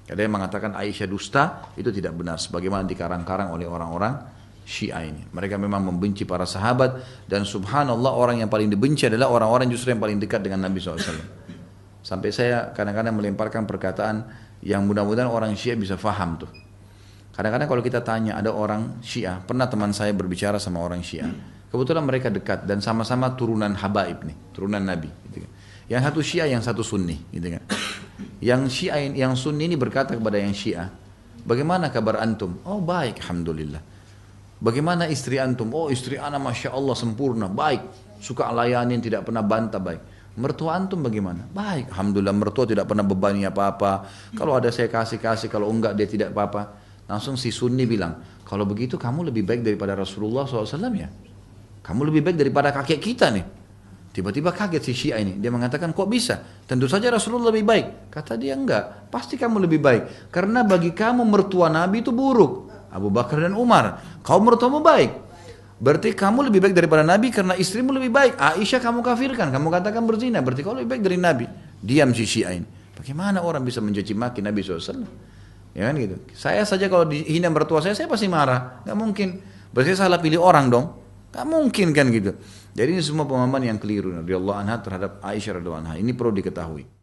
Ada 0.04 0.20
yang 0.20 0.36
mengatakan 0.36 0.76
Aisyah 0.76 1.08
dusta, 1.08 1.44
itu 1.76 1.88
tidak 1.88 2.16
benar. 2.16 2.36
Sebagaimana 2.36 2.84
dikarang-karang 2.84 3.52
oleh 3.52 3.64
orang-orang 3.64 4.20
Syiah 4.64 5.04
ini. 5.04 5.28
Mereka 5.28 5.60
memang 5.60 5.84
membenci 5.84 6.24
para 6.24 6.48
sahabat 6.48 7.04
dan 7.28 7.44
subhanallah 7.44 8.16
orang 8.16 8.40
yang 8.40 8.48
paling 8.48 8.72
dibenci 8.72 9.04
adalah 9.04 9.28
orang-orang 9.28 9.68
justru 9.68 9.92
yang 9.92 10.00
paling 10.00 10.16
dekat 10.16 10.40
dengan 10.40 10.64
Nabi 10.64 10.80
SAW. 10.80 11.44
Sampai 12.00 12.32
saya 12.32 12.72
kadang-kadang 12.72 13.16
melemparkan 13.16 13.68
perkataan 13.68 14.24
yang 14.64 14.88
mudah-mudahan 14.88 15.28
orang 15.28 15.52
Syiah 15.52 15.76
bisa 15.76 16.00
faham 16.00 16.40
tuh. 16.40 16.63
Kadang-kadang 17.34 17.66
kalau 17.66 17.82
kita 17.82 17.98
tanya 18.06 18.38
ada 18.38 18.54
orang 18.54 19.02
Syiah, 19.02 19.42
pernah 19.42 19.66
teman 19.66 19.90
saya 19.90 20.14
berbicara 20.14 20.62
sama 20.62 20.78
orang 20.78 21.02
Syiah. 21.02 21.34
Kebetulan 21.66 22.06
mereka 22.06 22.30
dekat 22.30 22.70
dan 22.70 22.78
sama-sama 22.78 23.34
turunan 23.34 23.74
Habaib 23.74 24.22
nih, 24.22 24.54
turunan 24.54 24.78
Nabi. 24.78 25.10
Gitu 25.26 25.42
kan. 25.42 25.50
Yang 25.90 26.02
satu 26.06 26.20
Syiah, 26.22 26.46
yang 26.46 26.62
satu 26.62 26.86
Sunni. 26.86 27.18
Gitu 27.34 27.58
kan. 27.58 27.62
Yang 28.38 28.62
Syiah, 28.70 29.10
yang 29.10 29.34
Sunni 29.34 29.66
ini 29.66 29.74
berkata 29.74 30.14
kepada 30.14 30.38
yang 30.38 30.54
Syiah, 30.54 30.86
bagaimana 31.42 31.90
kabar 31.90 32.22
antum? 32.22 32.62
Oh 32.62 32.78
baik, 32.78 33.18
alhamdulillah. 33.26 33.82
Bagaimana 34.62 35.10
istri 35.10 35.42
antum? 35.42 35.74
Oh 35.74 35.90
istri 35.90 36.14
anak 36.14 36.38
masya 36.38 36.70
Allah 36.70 36.94
sempurna, 36.94 37.50
baik, 37.50 37.82
suka 38.22 38.46
layanin, 38.54 39.02
tidak 39.02 39.26
pernah 39.26 39.42
bantah, 39.42 39.82
baik. 39.82 40.14
Mertua 40.38 40.78
antum 40.78 41.02
bagaimana? 41.02 41.46
Baik, 41.50 41.90
alhamdulillah 41.90 42.34
mertua 42.34 42.66
tidak 42.66 42.86
pernah 42.86 43.02
bebani 43.02 43.46
apa-apa. 43.46 44.06
Kalau 44.34 44.54
ada 44.54 44.70
saya 44.70 44.86
kasih 44.86 45.18
kasih, 45.18 45.50
kalau 45.50 45.66
enggak 45.70 45.98
dia 45.98 46.06
tidak 46.06 46.30
apa-apa. 46.30 46.83
Langsung 47.04 47.36
si 47.36 47.52
Sunni 47.52 47.84
bilang, 47.84 48.42
kalau 48.48 48.64
begitu 48.64 48.96
kamu 48.96 49.28
lebih 49.28 49.44
baik 49.44 49.60
daripada 49.60 49.92
Rasulullah 49.92 50.48
SAW 50.48 50.68
ya. 50.96 51.08
Kamu 51.84 52.00
lebih 52.08 52.24
baik 52.24 52.36
daripada 52.40 52.72
kakek 52.72 53.00
kita 53.00 53.28
nih. 53.28 53.44
Tiba-tiba 54.14 54.54
kaget 54.54 54.82
si 54.86 54.94
Syiah 54.94 55.18
ini. 55.18 55.42
Dia 55.42 55.50
mengatakan, 55.50 55.90
kok 55.90 56.06
bisa? 56.06 56.38
Tentu 56.70 56.86
saja 56.86 57.10
Rasulullah 57.10 57.50
lebih 57.50 57.66
baik. 57.66 57.86
Kata 58.14 58.38
dia, 58.38 58.54
enggak. 58.54 59.10
Pasti 59.10 59.34
kamu 59.34 59.66
lebih 59.66 59.82
baik. 59.82 60.30
Karena 60.30 60.62
bagi 60.62 60.94
kamu 60.94 61.26
mertua 61.26 61.66
Nabi 61.66 61.98
itu 61.98 62.14
buruk. 62.14 62.70
Abu 62.94 63.10
Bakar 63.10 63.42
dan 63.42 63.58
Umar. 63.58 63.98
Kau 64.22 64.38
mertuamu 64.38 64.78
baik. 64.78 65.10
Berarti 65.82 66.14
kamu 66.14 66.46
lebih 66.46 66.62
baik 66.62 66.74
daripada 66.78 67.02
Nabi 67.02 67.34
karena 67.34 67.58
istrimu 67.58 67.90
lebih 67.90 68.14
baik. 68.14 68.38
Aisyah 68.38 68.78
kamu 68.78 69.02
kafirkan, 69.02 69.50
kamu 69.50 69.66
katakan 69.74 70.06
berzina. 70.06 70.38
Berarti 70.38 70.62
kau 70.62 70.78
lebih 70.78 70.94
baik 70.94 71.02
dari 71.02 71.18
Nabi. 71.18 71.44
Diam 71.82 72.14
si 72.14 72.22
Syiah 72.22 72.54
ini. 72.54 72.66
Bagaimana 72.94 73.42
orang 73.42 73.66
bisa 73.66 73.82
mencaci 73.82 74.14
maki 74.14 74.38
Nabi 74.46 74.62
SAW? 74.62 75.33
Ya 75.74 75.90
kan 75.90 75.98
gitu. 75.98 76.16
Saya 76.38 76.62
saja 76.62 76.86
kalau 76.86 77.10
dihina 77.10 77.50
mertua 77.50 77.82
saya, 77.82 77.98
saya 77.98 78.06
pasti 78.06 78.30
marah. 78.30 78.80
Gak 78.86 78.94
mungkin. 78.94 79.42
Berarti 79.74 79.98
saya 79.98 80.06
salah 80.06 80.22
pilih 80.22 80.38
orang 80.38 80.70
dong. 80.70 80.86
Gak 81.34 81.42
mungkin 81.50 81.90
kan 81.90 82.14
gitu. 82.14 82.38
Jadi 82.78 82.94
ini 82.94 83.02
semua 83.02 83.26
pemahaman 83.26 83.74
yang 83.74 83.78
keliru. 83.82 84.14
Allah 84.14 84.54
anha 84.62 84.76
terhadap 84.78 85.18
Aisyah 85.18 85.58
radhiallahu 85.58 85.82
anha. 85.82 85.94
Ini 85.98 86.14
perlu 86.14 86.30
diketahui. 86.30 86.93